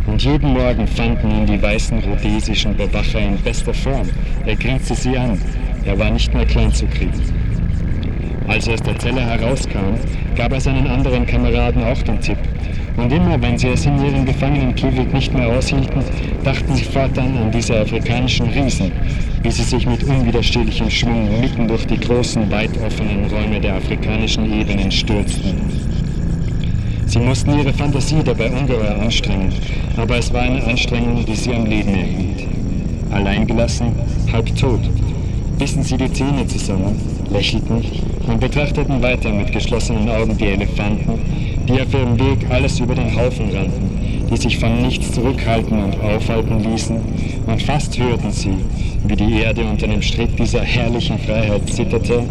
Und 0.05 0.21
jeden 0.21 0.53
Morgen 0.53 0.85
fanden 0.85 1.31
ihn 1.31 1.45
die 1.45 1.61
weißen 1.61 1.99
rhodesischen 1.99 2.75
Bewacher 2.75 3.19
in 3.19 3.37
bester 3.37 3.73
Form. 3.73 4.09
Er 4.45 4.55
grinste 4.55 4.93
sie 4.93 5.17
an. 5.17 5.39
Er 5.85 5.97
war 5.97 6.11
nicht 6.11 6.33
mehr 6.33 6.45
klein 6.45 6.71
zu 6.71 6.85
kriegen. 6.85 7.21
Als 8.47 8.67
er 8.67 8.73
aus 8.73 8.83
der 8.83 8.99
Zelle 8.99 9.21
herauskam, 9.21 9.95
gab 10.35 10.51
er 10.51 10.59
seinen 10.59 10.87
anderen 10.87 11.25
Kameraden 11.25 11.83
auch 11.83 12.01
den 12.03 12.19
Tipp. 12.19 12.37
Und 12.95 13.11
immer, 13.11 13.41
wenn 13.41 13.57
sie 13.57 13.69
es 13.69 13.85
in 13.85 14.03
ihrem 14.03 14.25
Gefangenenkäfig 14.25 15.11
nicht 15.11 15.33
mehr 15.33 15.47
aushielten, 15.47 16.03
dachten 16.43 16.75
sie 16.75 16.83
fortan 16.83 17.37
an 17.37 17.51
diese 17.51 17.79
afrikanischen 17.79 18.47
Riesen, 18.49 18.91
wie 19.41 19.51
sie 19.51 19.63
sich 19.63 19.85
mit 19.87 20.03
unwiderstehlichem 20.03 20.89
Schwung 20.89 21.41
mitten 21.41 21.67
durch 21.67 21.87
die 21.87 21.99
großen, 21.99 22.49
weit 22.51 22.71
offenen 22.85 23.25
Räume 23.25 23.59
der 23.59 23.75
afrikanischen 23.75 24.45
Ebenen 24.59 24.91
stürzten. 24.91 25.55
Sie 27.07 27.19
mussten 27.19 27.57
ihre 27.57 27.73
Fantasie 27.73 28.23
dabei 28.23 28.49
ungeheuer 28.51 28.99
anstrengen, 29.01 29.51
aber 29.97 30.17
es 30.17 30.31
war 30.33 30.41
eine 30.41 30.63
Anstrengung, 30.63 31.25
die 31.25 31.35
sie 31.35 31.53
am 31.53 31.65
Leben 31.65 31.95
erhielt. 31.95 32.47
Alleingelassen, 33.11 33.87
halb 34.31 34.55
tot, 34.55 34.81
bissen 35.57 35.83
sie 35.83 35.97
die 35.97 36.11
Zähne 36.11 36.45
zusammen, 36.47 36.95
lächelten 37.31 37.83
und 38.27 38.39
betrachteten 38.39 39.01
weiter 39.01 39.29
mit 39.31 39.51
geschlossenen 39.51 40.09
Augen 40.09 40.37
die 40.37 40.47
Elefanten, 40.47 41.19
die 41.67 41.81
auf 41.81 41.93
ihrem 41.93 42.19
Weg 42.19 42.49
alles 42.49 42.79
über 42.79 42.95
den 42.95 43.15
Haufen 43.15 43.49
rannten, 43.51 44.27
die 44.29 44.37
sich 44.37 44.57
von 44.57 44.81
nichts 44.81 45.11
zurückhalten 45.11 45.83
und 45.83 45.99
aufhalten 46.01 46.59
ließen, 46.63 46.99
und 47.45 47.61
fast 47.61 47.97
hörten 47.97 48.31
sie, 48.31 48.57
wie 49.05 49.15
die 49.15 49.41
Erde 49.41 49.63
unter 49.63 49.87
dem 49.87 50.01
Stritt 50.01 50.37
dieser 50.37 50.61
herrlichen 50.61 51.17
Freiheit 51.19 51.69
zitterte 51.69 52.23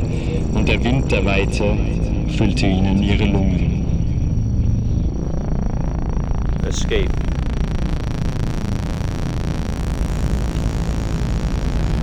und 0.54 0.68
der 0.68 0.82
Wind 0.84 1.10
der 1.10 1.24
Weite 1.24 1.76
füllte 2.36 2.66
ihnen 2.66 3.02
ihre 3.02 3.24
Lungen. 3.24 3.84
Escape. 6.68 7.08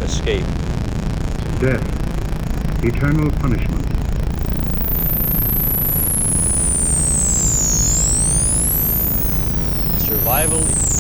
Escape. 0.04 0.44
Death. 1.62 1.82
Eternal 2.84 3.30
punishment. 3.42 3.99
Survival. 10.30 10.99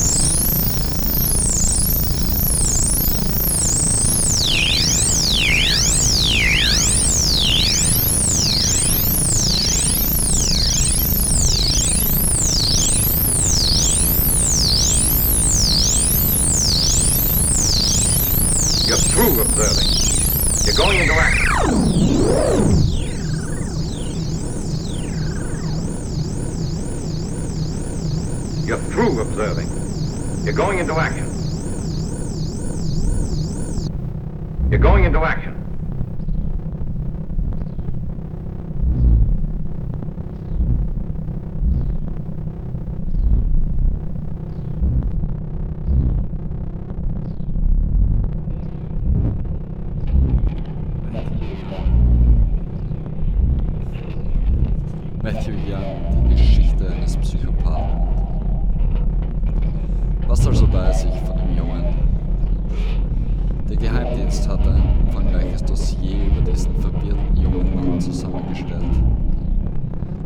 Geheimdienst 64.40 64.50
hat 64.50 64.68
ein 64.68 65.06
umfangreiches 65.06 65.64
Dossier 65.64 66.28
über 66.28 66.52
diesen 66.52 66.74
verwirrten 66.76 67.36
jungen 67.36 67.76
Mann 67.76 68.00
zusammengestellt. 68.00 68.84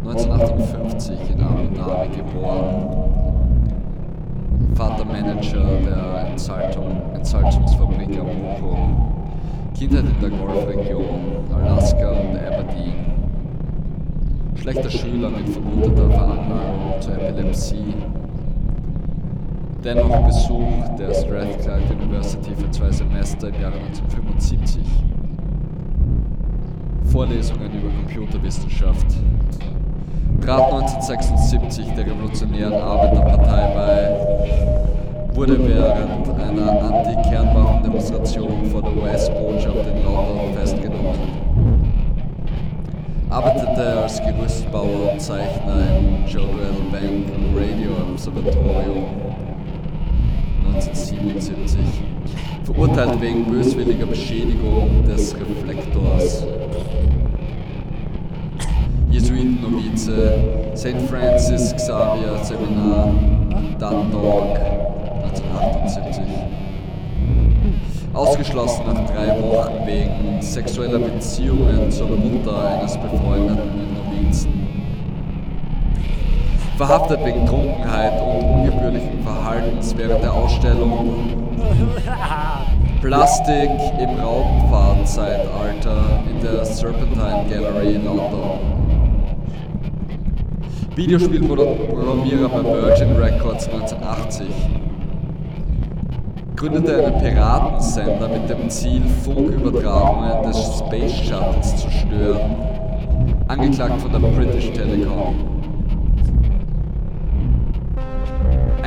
1958 0.06 1.18
in 1.32 1.42
Abu 1.42 1.76
Dhabi 1.76 2.18
geboren. 2.18 2.88
Vater 4.76 5.06
Manager 5.06 5.64
der 5.86 6.30
Entsaltung, 6.32 7.02
Entsalzungsfabrik 7.16 8.20
Amuco. 8.20 8.78
Kindheit 9.78 10.04
in 10.06 10.20
der 10.22 10.30
Golfregion, 10.30 11.46
Alaska 11.54 12.10
und 12.12 12.38
Aberdeen. 12.38 12.94
Schlechter 14.56 14.90
Schüler 14.90 15.30
mit 15.30 15.50
vermuteter 15.50 16.10
Veranlagung 16.10 17.02
zur 17.02 17.14
Epilepsie. 17.14 17.94
Dennoch 19.84 20.26
Besuch 20.26 20.96
der 20.98 21.14
Strathclyde 21.14 21.94
University 22.02 22.56
für 22.56 22.72
zwei 22.72 22.90
Semester 22.90 23.50
im 23.50 23.62
Jahre 23.62 23.76
1975. 23.76 24.82
Vorlesungen 27.12 27.70
über 27.74 27.90
Computerwissenschaft. 27.90 29.08
Trat 30.40 30.72
1976 30.72 31.86
der 31.98 32.06
Revolutionären 32.06 32.76
Arbeiterpartei 32.76 33.74
bei, 33.76 35.36
wurde 35.36 35.60
während 35.68 36.30
einer 36.40 36.82
Anti-Kernwaffendemonstration 36.82 38.66
vor 38.72 38.84
der 38.84 38.96
US-Botschaft 38.96 39.86
in 39.86 40.04
London 40.06 40.54
festgenommen. 40.56 41.20
Arbeitete 43.30 44.02
als 44.02 44.22
Gerüstbauer 44.22 45.12
und 45.12 45.20
Zeichner 45.20 45.82
im 46.00 46.26
Jodrell 46.26 46.72
Bank 46.90 47.26
Radio 47.54 47.92
Observatorium 48.14 49.33
1977. 50.88 51.80
Verurteilt 52.64 53.22
wegen 53.22 53.46
böswilliger 53.46 54.06
Beschädigung 54.06 55.04
des 55.06 55.36
Reflektors. 55.36 56.46
Jesuitennovize, 59.10 60.34
St. 60.76 61.02
Francis 61.10 61.74
Xavier 61.76 62.38
Seminar, 62.44 63.14
Dundalk 63.80 64.60
1978. 65.24 66.24
Ausgeschlossen 68.14 68.84
nach 68.86 69.06
drei 69.10 69.42
Wochen 69.42 69.86
wegen 69.86 70.42
sexueller 70.42 71.00
Beziehungen 71.00 71.92
zur 71.92 72.10
Mutter 72.10 72.80
eines 72.80 72.98
befreundeten 72.98 73.94
Novizen. 73.94 74.63
Verhaftet 76.78 77.24
wegen 77.24 77.46
Trunkenheit 77.46 78.20
und 78.20 78.44
ungebührlichen 78.44 79.22
Verhaltens 79.24 79.96
während 79.96 80.24
der 80.24 80.34
Ausstellung 80.34 81.38
Plastik 83.02 83.70
im 84.00 84.20
Raumfahrtzeitalter 84.20 86.24
in 86.30 86.42
der 86.42 86.66
Serpentine 86.66 87.46
Gallery 87.50 87.96
in 87.96 88.06
London. 88.06 88.60
Videospielprogrammierer 90.96 92.50
bei 92.50 92.64
Virgin 92.64 93.16
Records 93.18 93.68
1980. 93.68 94.48
Gründete 96.56 97.06
einen 97.06 97.20
Piratensender 97.20 98.30
mit 98.30 98.50
dem 98.50 98.70
Ziel, 98.70 99.04
Funkübertragungen 99.24 100.44
des 100.44 100.80
Space 100.80 101.14
Shuttles 101.14 101.76
zu 101.76 101.92
stören. 101.92 102.56
Angeklagt 103.48 104.02
von 104.02 104.12
der 104.12 104.20
British 104.20 104.72
Telecom. 104.72 105.63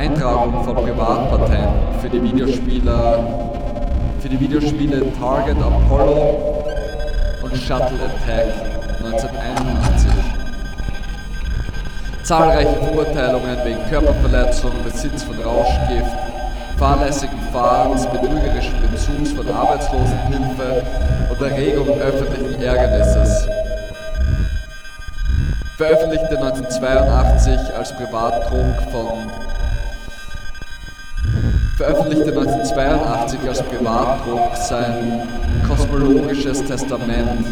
Eintragung 0.07 0.63
von 0.63 0.77
Privatpatenten 0.77 2.01
für 2.01 2.09
die 2.09 2.23
Videospieler 2.23 3.19
für 4.21 4.29
die 4.29 4.39
Videospiele 4.39 5.13
Target 5.19 5.57
Apollo 5.59 6.63
und 7.43 7.57
Shuttle 7.57 7.99
Attack 8.07 8.47
1981. 9.05 10.11
Zahlreiche 12.23 12.77
Verurteilungen 12.83 13.57
wegen 13.65 13.79
Körperverletzung, 13.91 14.71
Besitz 14.85 15.25
von 15.25 15.41
Rauschgift, 15.41 16.17
fahrlässigen 16.79 17.39
Fahrens, 17.53 18.07
betrügerischen 18.07 18.81
Bezugs 18.89 19.33
von 19.33 19.49
Arbeitslosenhilfe 19.49 20.85
und 21.31 21.43
Erregung 21.43 21.89
öffentlichen 21.89 22.63
Ärgernisses. 22.63 23.49
Veröffentlichte 25.77 26.39
1982 26.39 27.75
als 27.77 27.93
Privatdruck 27.97 28.93
von 28.93 29.31
veröffentlichte 31.77 32.31
1982 32.31 33.39
als 33.47 33.63
Privatdruck 33.63 34.57
sein 34.57 35.29
kosmologisches 35.69 36.65
Testament, 36.65 37.47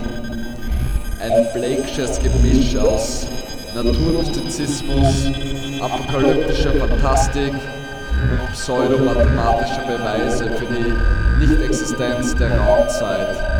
ein 1.20 1.46
Blakesches 1.52 2.18
Gemisch 2.20 2.74
aus 2.76 3.26
Naturmystizismus, 3.74 5.30
apokalyptischer 5.80 6.72
Fantastik 6.72 7.52
und 7.52 8.52
pseudomathematischer 8.52 9.82
Beweise 9.82 10.50
für 10.52 10.66
die 10.66 11.44
Nichtexistenz 11.46 12.34
der 12.36 12.58
Raumzeit. 12.58 13.53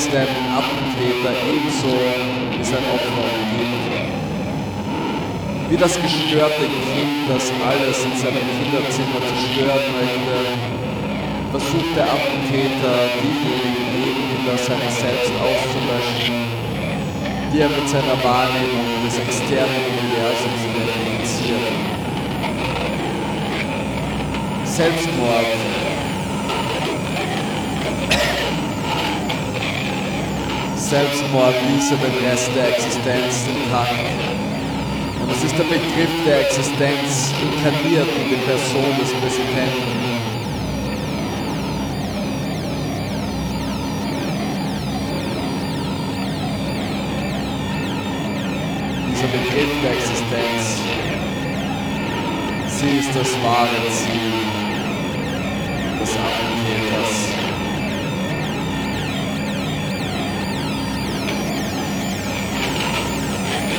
Welches 0.00 0.12
dem 0.12 0.28
Attentäter 0.56 1.32
ebenso 1.52 1.92
wie 2.56 2.64
sein 2.64 2.84
Opfer 2.94 3.24
umgibt. 3.36 3.84
Wie 5.68 5.76
das 5.76 5.94
gestörte 6.00 6.64
Kind, 6.64 7.28
das 7.28 7.52
alles 7.60 8.04
in 8.04 8.16
seinem 8.16 8.46
Kinderzimmer 8.58 9.20
zerstören 9.20 9.86
möchte, 10.00 10.36
versucht 11.52 11.96
der 11.96 12.04
Attentäter, 12.04 12.94
diejenigen 13.20 13.86
Nebenkinder 13.92 14.56
seiner 14.56 14.90
selbst 14.90 15.32
auszulöschen, 15.36 16.48
die 17.52 17.60
er 17.60 17.68
mit 17.68 17.88
seiner 17.88 18.16
Wahrnehmung 18.24 19.04
des 19.04 19.18
externen 19.18 19.84
Universums 20.00 20.62
identifiziert. 20.70 21.72
Selbstmord 24.64 25.89
Selbstmord 30.90 31.54
ließe 31.68 31.94
den 31.98 32.28
Rest 32.28 32.50
der 32.52 32.68
Existenz 32.70 33.46
intakt. 33.46 33.94
Und 35.22 35.30
es 35.30 35.44
ist 35.44 35.56
der 35.56 35.62
Begriff 35.62 36.10
der 36.26 36.40
Existenz 36.40 37.32
inkarniert 37.40 38.08
in 38.18 38.30
die 38.30 38.42
Person 38.44 38.98
des 39.00 39.12
Präsidenten. 39.12 40.00
Dieser 49.12 49.28
Begriff 49.28 49.70
der 49.84 49.92
Existenz, 49.92 50.82
sie 52.66 52.98
ist 52.98 53.14
das 53.14 53.32
wahre 53.44 53.88
Ziel 53.92 54.32
des 56.00 56.10
Attentäters. 56.10 57.39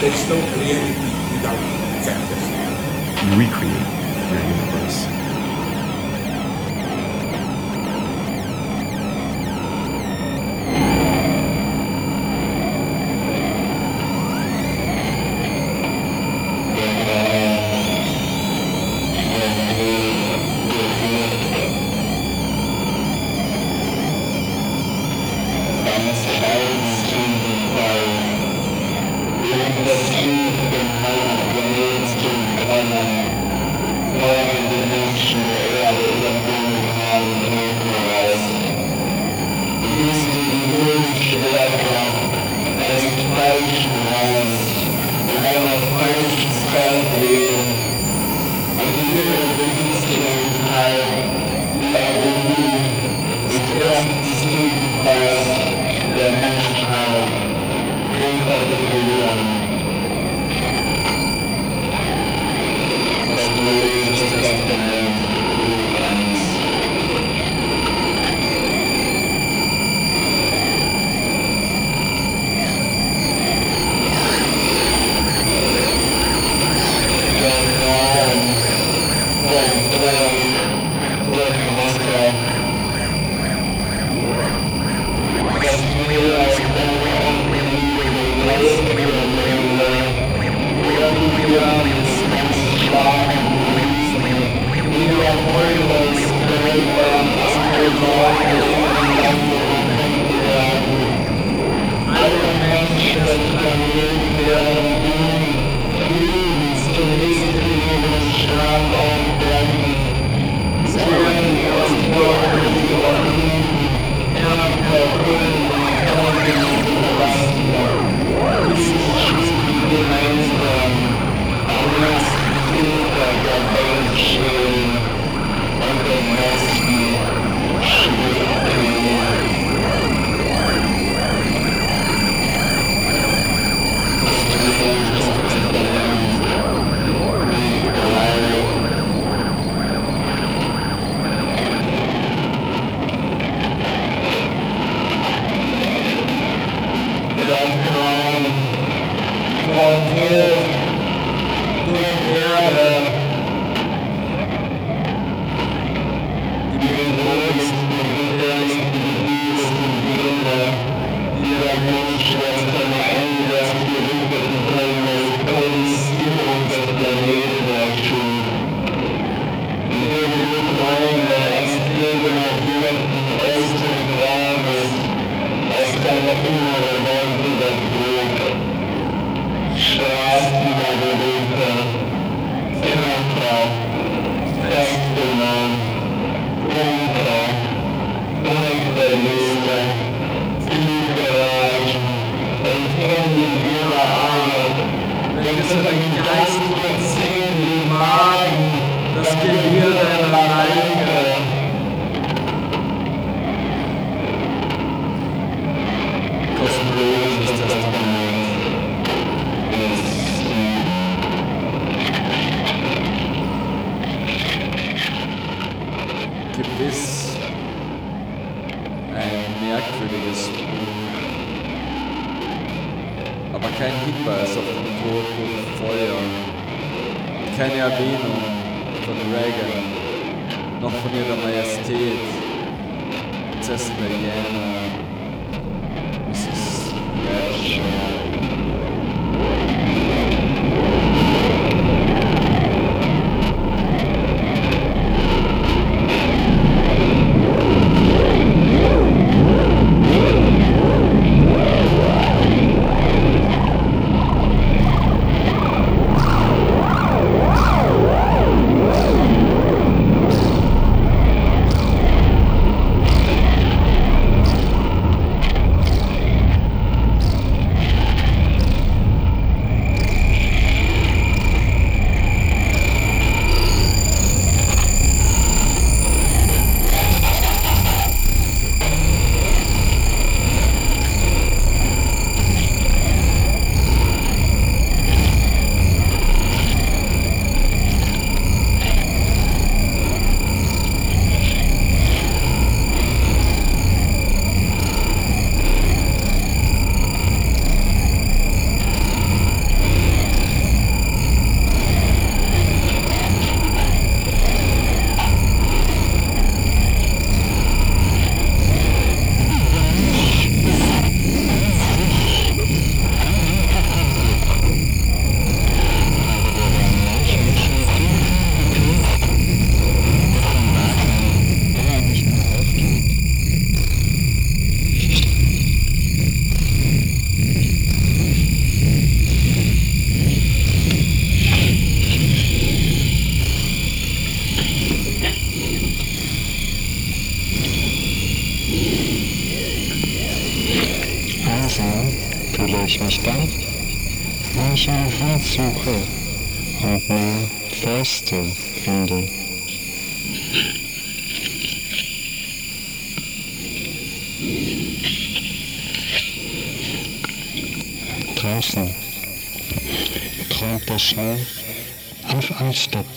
There's 0.02 0.28
no 0.30 0.41
creativity 0.54 1.14
without 1.32 1.60
fantasy. 2.04 2.56
You 3.24 3.38
recreate 3.38 4.32
your 4.32 4.41
universe. 4.41 5.21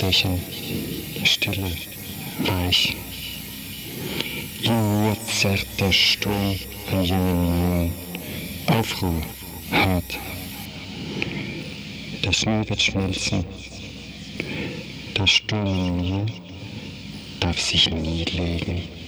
Altstadtdächern. 0.05 0.41
Stille, 1.25 1.73
reich. 2.45 2.97
Mir 4.63 5.17
zerrt 5.27 5.67
der 5.81 5.93
Sturm 5.93 6.57
an 6.91 7.05
jungen 7.05 7.49
Jungen. 7.49 7.93
Aufruhr, 8.67 9.23
hart. 9.71 10.19
Der 12.23 12.33
Schnee 12.33 12.69
wird 12.69 12.83
schmelzen. 12.83 13.45
Der 15.17 15.27
Sturm 15.27 15.67
in 15.67 15.97
mir 15.97 16.27
darf 17.41 17.61
sich 17.61 17.91
nie 17.91 18.25
legen. 18.25 19.04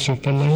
Superman. 0.00 0.49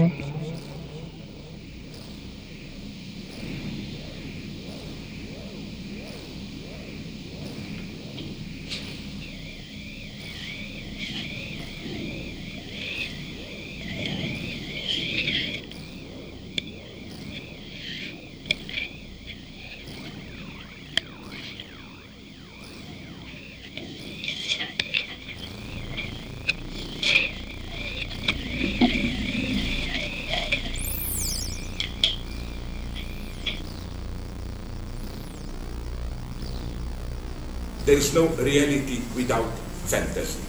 There 37.95 38.03
is 38.03 38.13
no 38.13 38.27
reality 38.27 39.03
without 39.15 39.49
fantasy. 39.87 40.43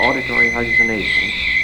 Auditory 0.00 0.50
hallucinations, 0.50 1.55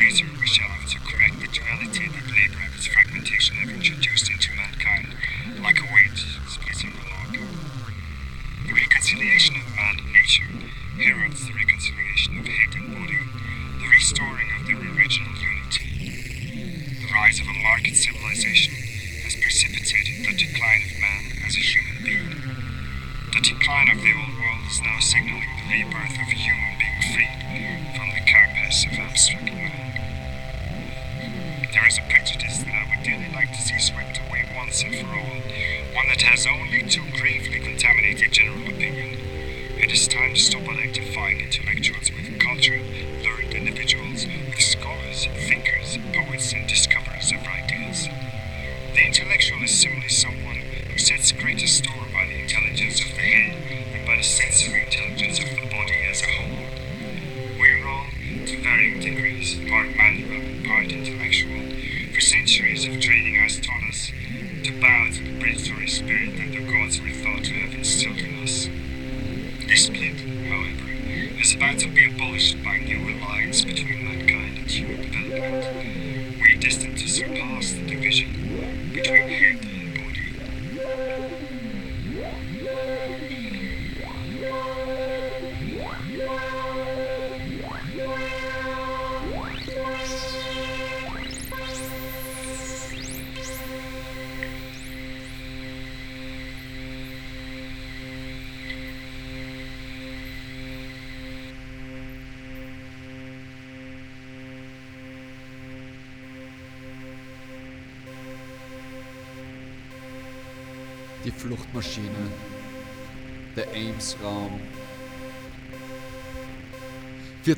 Research. 0.00 0.33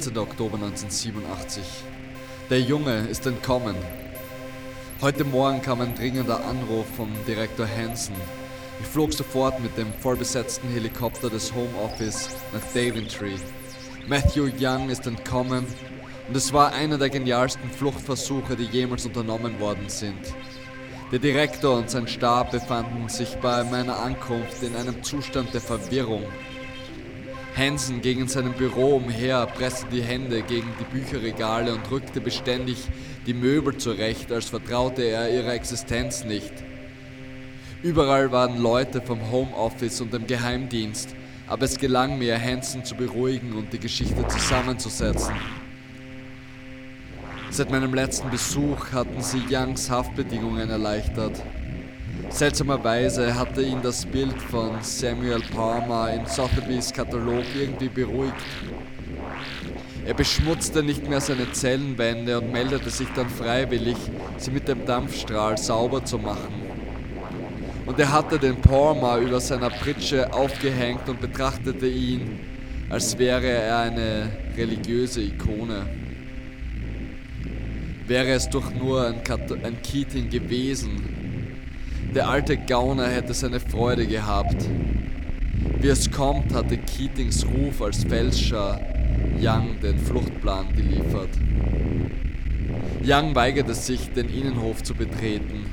14. 0.06 0.18
Oktober 0.18 0.54
1987. 0.54 1.64
Der 2.48 2.60
Junge 2.60 3.08
ist 3.08 3.26
entkommen. 3.26 3.74
Heute 5.00 5.24
Morgen 5.24 5.60
kam 5.62 5.80
ein 5.80 5.96
dringender 5.96 6.44
Anruf 6.44 6.86
vom 6.96 7.10
Direktor 7.26 7.66
Hansen. 7.66 8.14
Ich 8.80 8.86
flog 8.86 9.12
sofort 9.12 9.58
mit 9.60 9.76
dem 9.76 9.92
vollbesetzten 9.94 10.68
Helikopter 10.70 11.28
des 11.28 11.52
Home 11.52 11.74
Office 11.82 12.28
nach 12.52 12.62
Daventry. 12.72 13.34
Matthew 14.06 14.50
Young 14.60 14.90
ist 14.90 15.06
entkommen 15.08 15.66
und 16.28 16.36
es 16.36 16.52
war 16.52 16.72
einer 16.72 16.98
der 16.98 17.10
genialsten 17.10 17.68
Fluchtversuche, 17.68 18.54
die 18.54 18.64
jemals 18.64 19.06
unternommen 19.06 19.58
worden 19.58 19.88
sind. 19.88 20.20
Der 21.10 21.18
Direktor 21.18 21.78
und 21.78 21.90
sein 21.90 22.06
Stab 22.06 22.52
befanden 22.52 23.08
sich 23.08 23.34
bei 23.36 23.64
meiner 23.64 23.98
Ankunft 23.98 24.62
in 24.62 24.76
einem 24.76 25.02
Zustand 25.02 25.52
der 25.52 25.60
Verwirrung. 25.60 26.22
Hansen 27.56 28.02
ging 28.02 28.20
in 28.20 28.28
seinem 28.28 28.52
Büro 28.52 28.96
umher, 28.96 29.46
presste 29.46 29.86
die 29.90 30.02
Hände 30.02 30.42
gegen 30.42 30.68
die 30.78 30.84
Bücherregale 30.84 31.72
und 31.74 31.90
rückte 31.90 32.20
beständig 32.20 32.76
die 33.26 33.32
Möbel 33.32 33.78
zurecht, 33.78 34.30
als 34.30 34.50
vertraute 34.50 35.02
er 35.02 35.34
ihrer 35.34 35.54
Existenz 35.54 36.24
nicht. 36.24 36.52
Überall 37.82 38.30
waren 38.30 38.58
Leute 38.58 39.00
vom 39.00 39.30
Homeoffice 39.30 40.02
und 40.02 40.12
dem 40.12 40.26
Geheimdienst, 40.26 41.14
aber 41.46 41.64
es 41.64 41.78
gelang 41.78 42.18
mir, 42.18 42.38
Hansen 42.38 42.84
zu 42.84 42.94
beruhigen 42.94 43.54
und 43.54 43.72
die 43.72 43.78
Geschichte 43.78 44.28
zusammenzusetzen. 44.28 45.34
Seit 47.48 47.70
meinem 47.70 47.94
letzten 47.94 48.28
Besuch 48.28 48.92
hatten 48.92 49.22
sie 49.22 49.42
Youngs 49.48 49.88
Haftbedingungen 49.88 50.68
erleichtert. 50.68 51.42
Seltsamerweise 52.36 53.34
hatte 53.34 53.62
ihn 53.62 53.80
das 53.82 54.04
Bild 54.04 54.38
von 54.50 54.82
Samuel 54.82 55.40
Palmer 55.54 56.12
in 56.12 56.26
Sotheby's 56.26 56.92
Katalog 56.92 57.44
irgendwie 57.58 57.88
beruhigt. 57.88 58.34
Er 60.04 60.12
beschmutzte 60.12 60.82
nicht 60.82 61.08
mehr 61.08 61.22
seine 61.22 61.50
Zellenwände 61.52 62.38
und 62.38 62.52
meldete 62.52 62.90
sich 62.90 63.08
dann 63.16 63.30
freiwillig, 63.30 63.96
sie 64.36 64.50
mit 64.50 64.68
dem 64.68 64.84
Dampfstrahl 64.84 65.56
sauber 65.56 66.04
zu 66.04 66.18
machen. 66.18 66.60
Und 67.86 67.98
er 67.98 68.12
hatte 68.12 68.38
den 68.38 68.60
Palmer 68.60 69.16
über 69.16 69.40
seiner 69.40 69.70
Pritsche 69.70 70.30
aufgehängt 70.30 71.08
und 71.08 71.18
betrachtete 71.22 71.88
ihn, 71.88 72.38
als 72.90 73.16
wäre 73.16 73.46
er 73.46 73.78
eine 73.78 74.28
religiöse 74.58 75.22
Ikone. 75.22 75.86
Wäre 78.06 78.32
es 78.32 78.46
doch 78.50 78.74
nur 78.74 79.06
ein, 79.06 79.24
Kat 79.24 79.50
ein 79.50 79.80
Keating 79.80 80.28
gewesen. 80.28 81.15
Der 82.14 82.28
alte 82.28 82.56
Gauner 82.56 83.08
hätte 83.08 83.34
seine 83.34 83.60
Freude 83.60 84.06
gehabt. 84.06 84.56
Wie 85.80 85.88
es 85.88 86.10
kommt, 86.10 86.54
hatte 86.54 86.78
Keatings 86.78 87.44
Ruf 87.46 87.82
als 87.82 88.04
Fälscher 88.04 88.80
Young 89.38 89.78
den 89.82 89.98
Fluchtplan 89.98 90.74
geliefert. 90.74 91.28
Young 93.04 93.34
weigerte 93.34 93.74
sich, 93.74 94.10
den 94.12 94.28
Innenhof 94.28 94.82
zu 94.82 94.94
betreten. 94.94 95.66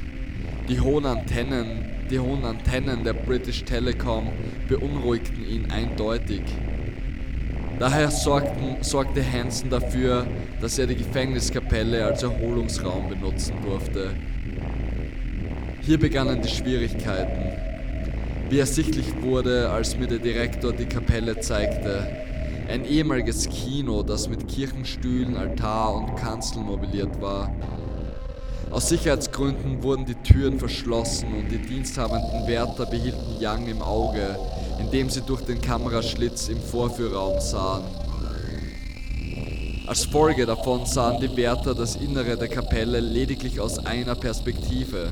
Die 0.70 0.80
hohen 0.80 1.06
Antennen, 1.06 1.86
die 2.10 2.20
hohen 2.20 2.44
Antennen 2.46 3.04
der 3.04 3.14
British 3.14 3.64
Telecom 3.64 4.30
beunruhigten 4.68 5.48
ihn 5.48 5.72
eindeutig. 5.72 6.42
Daher 7.80 8.12
sorgten, 8.12 8.78
sorgte 8.82 9.24
Hansen 9.24 9.70
dafür, 9.70 10.28
dass 10.62 10.78
er 10.78 10.88
die 10.88 10.96
Gefängniskapelle 10.96 12.06
als 12.06 12.24
Erholungsraum 12.24 13.10
benutzen 13.10 13.56
durfte. 13.66 14.12
Hier 15.86 16.00
begannen 16.00 16.42
die 16.42 16.48
Schwierigkeiten. 16.48 17.58
Wie 18.50 18.60
ersichtlich 18.60 19.22
wurde, 19.22 19.70
als 19.70 19.98
mir 19.98 20.08
der 20.08 20.20
Direktor 20.20 20.72
die 20.72 20.86
Kapelle 20.86 21.42
zeigte, 21.42 22.08
ein 22.70 22.86
ehemaliges 22.86 23.50
Kino, 23.50 24.02
das 24.02 24.30
mit 24.30 24.48
Kirchenstühlen, 24.48 25.36
Altar 25.36 25.96
und 25.96 26.16
Kanzel 26.16 26.62
mobiliert 26.62 27.20
war. 27.22 27.54
Aus 28.72 28.88
Sicherheitsgründen 28.88 29.84
wurden 29.84 30.06
die 30.06 30.16
Türen 30.16 30.58
verschlossen 30.58 31.34
und 31.34 31.52
die 31.52 31.58
diensthabenden 31.58 32.48
Wärter 32.48 32.86
behielten 32.86 33.36
Young 33.42 33.68
im 33.68 33.82
Auge, 33.82 34.38
indem 34.80 35.10
sie 35.10 35.22
durch 35.22 35.42
den 35.42 35.60
Kameraschlitz 35.60 36.48
im 36.48 36.62
Vorführraum 36.62 37.42
sahen. 37.42 37.84
Als 39.86 40.06
Folge 40.06 40.46
davon 40.46 40.86
sahen 40.86 41.20
die 41.20 41.36
Wärter 41.36 41.76
das 41.76 41.98
Innere 41.98 42.38
der 42.38 42.48
Kapelle 42.48 43.02
lediglich 43.02 43.60
aus 43.60 43.86
einer 43.86 44.16
Perspektive. 44.16 45.12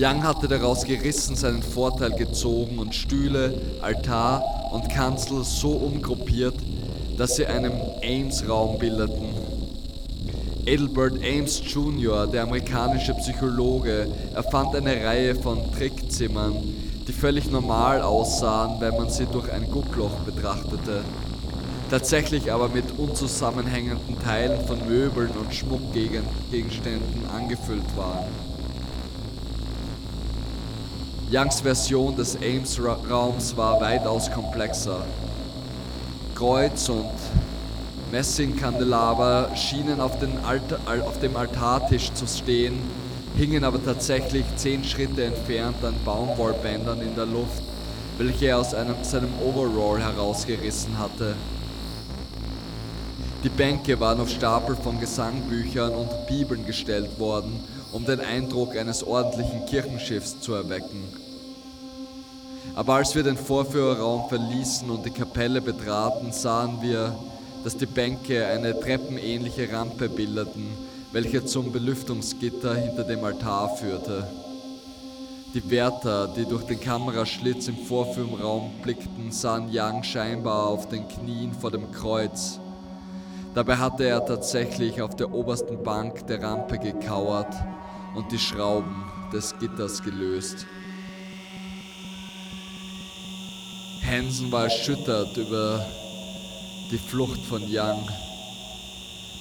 Young 0.00 0.22
hatte 0.22 0.46
daraus 0.46 0.84
gerissen 0.84 1.34
seinen 1.34 1.60
Vorteil 1.60 2.12
gezogen 2.12 2.78
und 2.78 2.94
Stühle, 2.94 3.60
Altar 3.80 4.44
und 4.70 4.88
Kanzel 4.88 5.42
so 5.42 5.72
umgruppiert, 5.72 6.54
dass 7.16 7.34
sie 7.34 7.46
einen 7.46 7.72
Ames-Raum 8.04 8.78
bildeten. 8.78 9.34
Adelbert 10.68 11.14
Ames 11.14 11.60
Jr., 11.64 12.28
der 12.28 12.44
amerikanische 12.44 13.12
Psychologe, 13.14 14.06
erfand 14.36 14.76
eine 14.76 15.04
Reihe 15.04 15.34
von 15.34 15.58
Trickzimmern, 15.72 16.54
die 17.08 17.12
völlig 17.12 17.50
normal 17.50 18.00
aussahen, 18.00 18.80
wenn 18.80 18.96
man 18.96 19.10
sie 19.10 19.26
durch 19.26 19.50
ein 19.50 19.68
Guckloch 19.68 20.14
betrachtete. 20.24 21.02
Tatsächlich 21.90 22.52
aber 22.52 22.68
mit 22.68 22.84
unzusammenhängenden 22.96 24.16
Teilen 24.22 24.64
von 24.64 24.78
Möbeln 24.86 25.30
und 25.30 25.52
Schmuckgegenständen 25.52 27.26
angefüllt 27.34 27.96
waren. 27.96 28.47
Youngs 31.30 31.60
Version 31.60 32.16
des 32.16 32.36
Ames-Raums 32.36 33.54
war 33.54 33.78
weitaus 33.82 34.30
komplexer. 34.30 35.04
Kreuz 36.34 36.88
und 36.88 37.10
Messingkandelaber 38.10 39.50
schienen 39.54 40.00
auf, 40.00 40.12
Altar, 40.46 40.78
auf, 41.06 41.20
dem 41.20 41.36
Altartisch 41.36 42.10
zu 42.14 42.26
stehen, 42.26 42.78
hingen 43.36 43.62
aber 43.62 43.84
tatsächlich 43.84 44.46
zehn 44.56 44.82
Schritte 44.82 45.24
entfernt 45.24 45.76
an 45.84 45.96
Baumwollbändern 46.02 47.02
in 47.02 47.14
der 47.14 47.26
Luft, 47.26 47.62
welche 48.16 48.46
er 48.46 48.60
aus 48.60 48.72
einem, 48.72 48.96
seinem 49.02 49.34
Overall 49.44 50.00
herausgerissen 50.00 50.98
hatte. 50.98 51.34
Die 53.44 53.50
Bänke 53.50 54.00
waren 54.00 54.20
auf 54.20 54.30
Stapel 54.30 54.76
von 54.76 54.98
Gesangbüchern 54.98 55.92
und 55.92 56.26
Bibeln 56.26 56.64
gestellt 56.64 57.18
worden, 57.18 57.60
um 57.92 58.04
den 58.04 58.20
Eindruck 58.20 58.76
eines 58.76 59.02
ordentlichen 59.02 59.66
Kirchenschiffs 59.66 60.40
zu 60.40 60.54
erwecken. 60.54 61.02
Aber 62.74 62.94
als 62.94 63.14
wir 63.14 63.22
den 63.22 63.36
Vorführerraum 63.36 64.28
verließen 64.28 64.88
und 64.90 65.04
die 65.04 65.10
Kapelle 65.10 65.60
betraten, 65.60 66.32
sahen 66.32 66.80
wir, 66.80 67.14
dass 67.64 67.76
die 67.76 67.86
Bänke 67.86 68.46
eine 68.46 68.78
treppenähnliche 68.78 69.72
Rampe 69.72 70.08
bildeten, 70.08 70.68
welche 71.12 71.44
zum 71.44 71.72
Belüftungsgitter 71.72 72.74
hinter 72.74 73.04
dem 73.04 73.24
Altar 73.24 73.76
führte. 73.76 74.28
Die 75.54 75.70
Wärter, 75.70 76.28
die 76.28 76.44
durch 76.44 76.64
den 76.64 76.78
Kameraschlitz 76.78 77.68
im 77.68 77.78
Vorführraum 77.78 78.70
blickten, 78.82 79.32
sahen 79.32 79.70
Young 79.72 80.02
scheinbar 80.02 80.68
auf 80.68 80.88
den 80.88 81.08
Knien 81.08 81.52
vor 81.52 81.70
dem 81.70 81.90
Kreuz. 81.90 82.60
Dabei 83.54 83.76
hatte 83.78 84.04
er 84.04 84.24
tatsächlich 84.24 85.00
auf 85.00 85.16
der 85.16 85.32
obersten 85.32 85.82
Bank 85.82 86.26
der 86.26 86.42
Rampe 86.42 86.78
gekauert 86.78 87.54
und 88.14 88.32
die 88.32 88.38
Schrauben 88.38 89.04
des 89.32 89.58
Gitters 89.58 90.02
gelöst. 90.02 90.66
Hansen 94.06 94.50
war 94.50 94.64
erschüttert 94.64 95.36
über 95.36 95.84
die 96.90 96.98
Flucht 96.98 97.40
von 97.42 97.62
Young. 97.68 98.08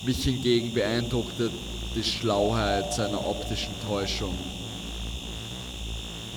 Mich 0.04 0.24
hingegen 0.24 0.74
beeindruckte 0.74 1.50
die 1.96 2.04
Schlauheit 2.04 2.94
seiner 2.94 3.26
optischen 3.26 3.74
Täuschung. 3.88 4.38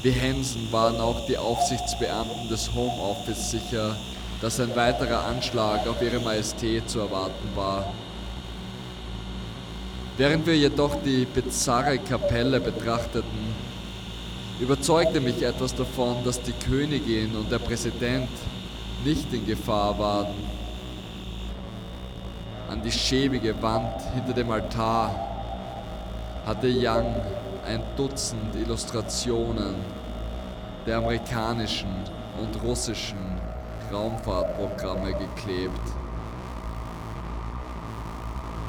Wie 0.02 0.18
Hansen 0.18 0.72
waren 0.72 1.00
auch 1.00 1.26
die 1.26 1.36
Aufsichtsbeamten 1.36 2.48
des 2.48 2.72
Homeoffice 2.74 3.50
sicher, 3.50 3.96
dass 4.40 4.58
ein 4.58 4.74
weiterer 4.74 5.26
Anschlag 5.26 5.86
auf 5.86 6.00
ihre 6.00 6.20
Majestät 6.20 6.88
zu 6.88 7.00
erwarten 7.00 7.48
war. 7.54 7.92
Während 10.20 10.44
wir 10.46 10.54
jedoch 10.54 10.96
die 11.02 11.24
bizarre 11.24 11.96
Kapelle 11.98 12.60
betrachteten, 12.60 13.54
überzeugte 14.60 15.18
mich 15.18 15.42
etwas 15.42 15.74
davon, 15.74 16.22
dass 16.26 16.42
die 16.42 16.52
Königin 16.52 17.34
und 17.34 17.50
der 17.50 17.58
Präsident 17.58 18.28
nicht 19.02 19.32
in 19.32 19.46
Gefahr 19.46 19.98
waren. 19.98 20.34
An 22.68 22.82
die 22.82 22.92
schäbige 22.92 23.62
Wand 23.62 23.94
hinter 24.14 24.34
dem 24.34 24.50
Altar 24.50 25.14
hatte 26.44 26.68
Young 26.68 27.14
ein 27.66 27.82
Dutzend 27.96 28.54
Illustrationen 28.56 29.76
der 30.86 30.98
amerikanischen 30.98 31.96
und 32.38 32.62
russischen 32.62 33.40
Raumfahrtprogramme 33.90 35.14
geklebt. 35.14 35.99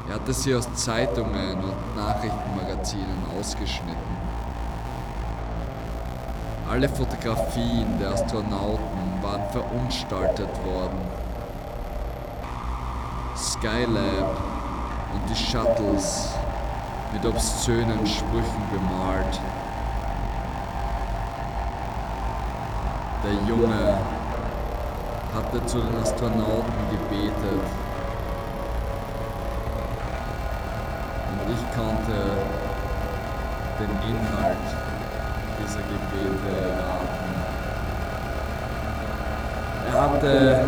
Er 0.08 0.14
hatte 0.16 0.32
sie 0.32 0.54
aus 0.54 0.72
Zeitungen 0.74 1.58
und 1.62 1.96
Nachrichtenmagazinen 1.96 3.24
ausgeschnitten. 3.38 4.16
Alle 6.68 6.88
Fotografien 6.88 7.98
der 8.00 8.10
Astronauten 8.10 9.22
waren 9.22 9.48
verunstaltet 9.50 10.48
worden. 10.64 10.98
Skylab 13.36 14.36
und 15.14 15.30
die 15.30 15.36
Shuttles 15.36 16.30
mit 17.12 17.26
obszönen 17.26 18.06
Sprüchen 18.06 18.62
bemalt. 18.72 19.40
Der 23.22 23.34
Junge 23.48 23.98
hatte 25.34 25.66
zu 25.66 25.78
den 25.78 25.96
Astronauten 25.96 26.72
gebetet. 26.90 27.81
Ich 31.52 31.76
konnte 31.76 32.18
den 33.78 33.92
Inhalt 34.08 34.66
dieser 35.58 35.82
Gebete 35.90 36.50
erraten. 36.64 37.32
Er 39.88 40.00
hatte 40.00 40.64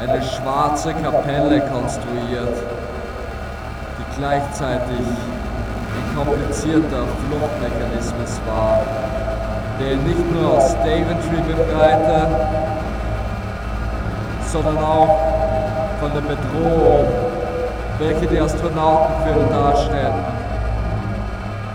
eine 0.00 0.22
schwarze 0.22 0.94
Kapelle 0.94 1.60
konstruiert, 1.60 2.56
die 3.98 4.18
gleichzeitig 4.18 5.06
ein 5.96 6.16
komplizierter 6.16 7.04
Fluchtmechanismus 7.26 8.40
war, 8.46 8.80
der 9.80 9.96
nicht 9.96 10.32
nur 10.32 10.52
aus 10.52 10.74
Daventry 10.74 11.40
befreite, 11.48 12.28
sondern 14.46 14.78
auch 14.78 15.18
von 16.00 16.12
der 16.12 16.20
Bedrohung, 16.20 17.33
welche 17.98 18.26
die 18.26 18.40
Astronauten 18.40 19.14
für 19.24 19.40
ihn 19.40 19.48
darstellten. 19.50 20.24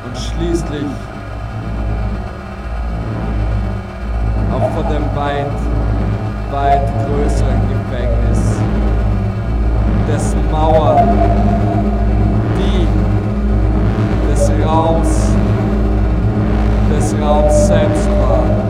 Und 0.05 0.17
schließlich 0.17 0.85
auch 4.51 4.69
von 4.75 4.93
dem 4.93 5.03
weit, 5.15 5.45
weit 6.51 6.87
größeren 7.05 7.61
Gefängnis, 7.69 8.59
dessen 10.07 10.51
Mauern 10.51 11.07
die 12.57 12.87
des 14.29 14.51
Raums, 14.65 15.27
des 16.95 17.15
Raums 17.21 17.67
selbst 17.67 18.09
waren. 18.19 18.68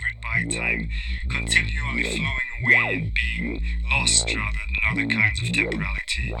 flavored 0.00 0.20
by 0.22 0.54
time, 0.54 0.88
continually 1.28 2.04
flowing 2.04 2.50
away 2.62 2.94
and 2.94 3.12
being 3.14 3.62
lost 3.90 4.26
rather 4.26 4.58
than 4.68 4.76
other 4.90 5.14
kinds 5.14 5.42
of 5.42 5.52
temporality, 5.52 6.34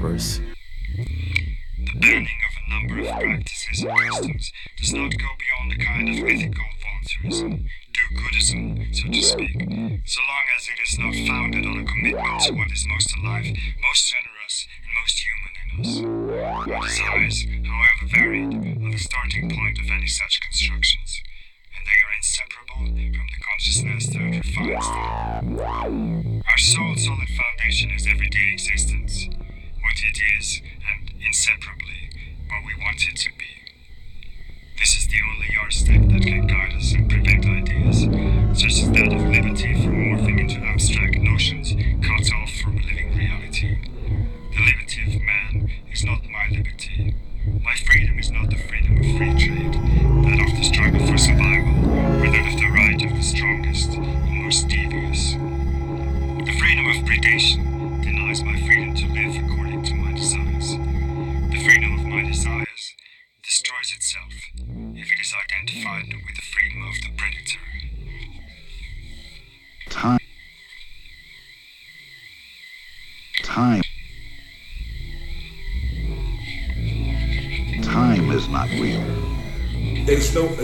Universe. 0.00 0.39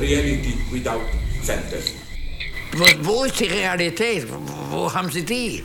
reality 0.06 0.54
without 0.70 1.02
fantasy. 1.42 1.94
Wo, 2.72 2.84
wo 3.02 3.24
ist 3.24 3.40
die 3.40 3.46
Realität? 3.46 4.26
Wo 4.70 4.92
haben 4.92 5.10
Sie 5.10 5.24
die? 5.24 5.64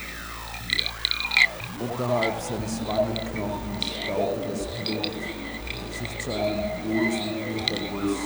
Unterhalb 1.81 2.39
seines 2.39 2.79
Wangenknochens 2.85 3.85
staute 4.03 4.41
das 4.51 4.67
Blut 4.67 5.11
sich 5.91 6.19
zu 6.19 6.31
einem 6.31 6.69
bösen 6.83 7.33
Überguss, 7.49 8.17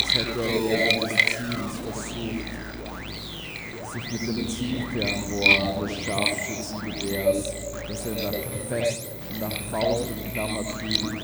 als 0.00 0.14
hätte 0.14 0.40
er 0.40 0.62
während 0.68 1.02
des 1.02 1.18
Ziels 1.26 1.74
versucht, 1.92 2.48
sich 3.92 4.06
mit 4.12 4.36
dem 4.36 4.48
Zielfernrohr 4.48 5.86
des 5.86 5.92
Scharfschützengewehrs, 6.04 7.52
das 7.88 8.06
er 8.06 8.14
da 8.14 8.38
fest 8.68 9.08
nach 9.40 9.56
Faust 9.70 10.04
umklammert 10.12 10.80
hielt, 10.80 11.22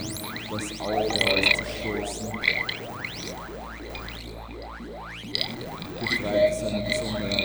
das 0.51 0.81
Auge 0.81 1.19
auszustoßen. 1.31 2.29
Befreit 6.01 6.55
seine 6.55 6.83
Zunge 6.95 7.40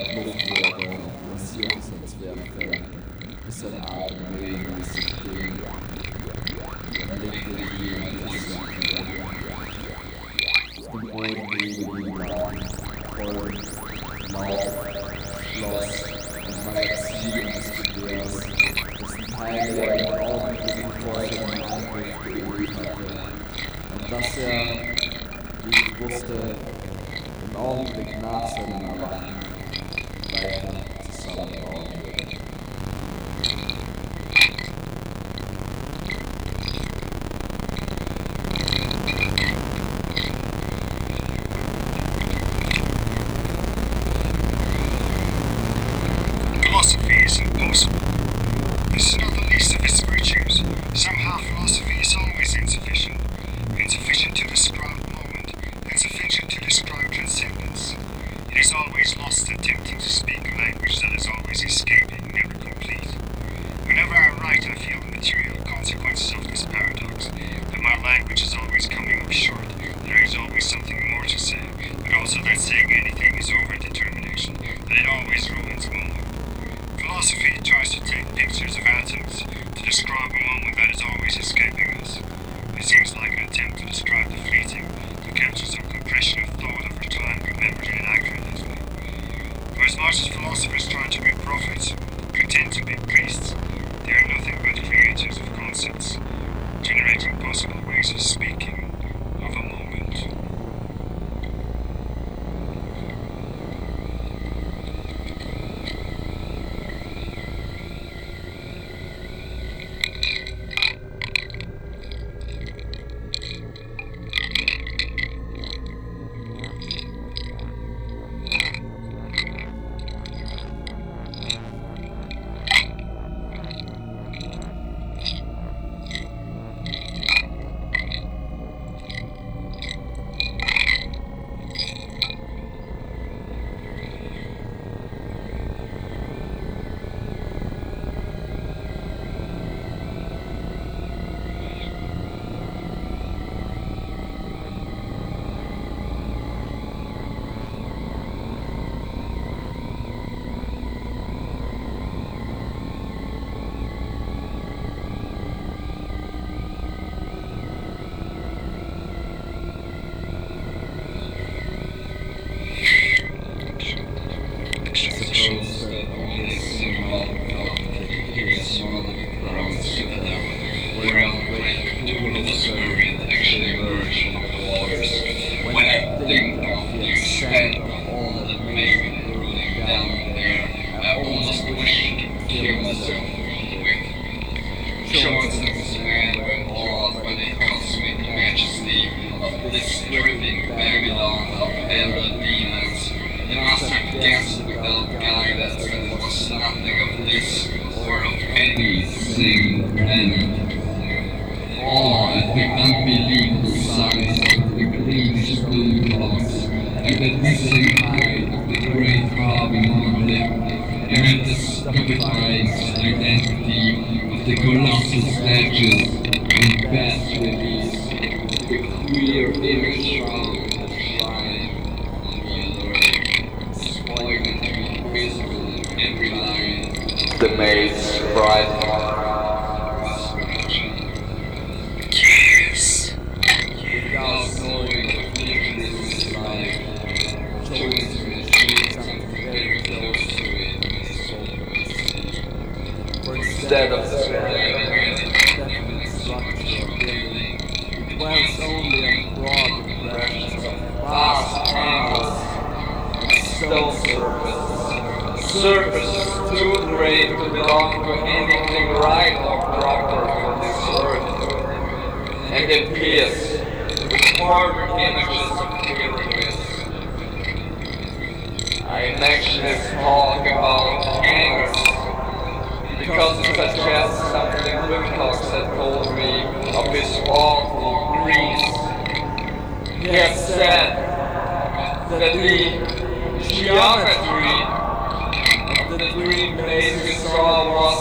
We 286.66 287.14
saw 287.14 287.70
was 287.78 288.00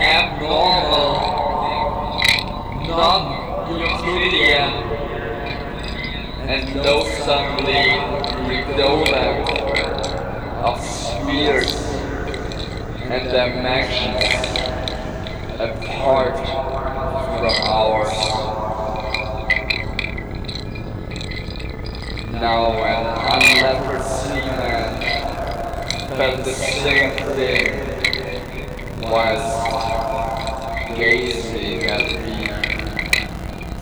abnormal, 0.00 1.18
non-quotidian, 2.86 4.72
and 6.48 6.62
no 6.76 7.02
suddenly 7.24 7.86
redolent 8.46 9.48
of 10.62 10.80
spheres 10.80 11.74
and 13.10 13.22
dimensions 13.30 14.22
apart 15.58 16.36
from 17.36 17.54
ours. 17.66 18.14
Now 22.30 22.62
an 22.84 23.04
unleopard 23.32 24.02
sea 24.04 24.71
but 26.16 26.44
the 26.44 26.52
second 26.52 27.24
thing 27.36 27.66
was 29.10 29.40
gazing 30.94 31.84
at 31.84 32.06
the 32.10 32.48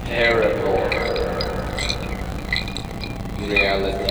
terrible 0.07 0.79
reality. 3.47 4.10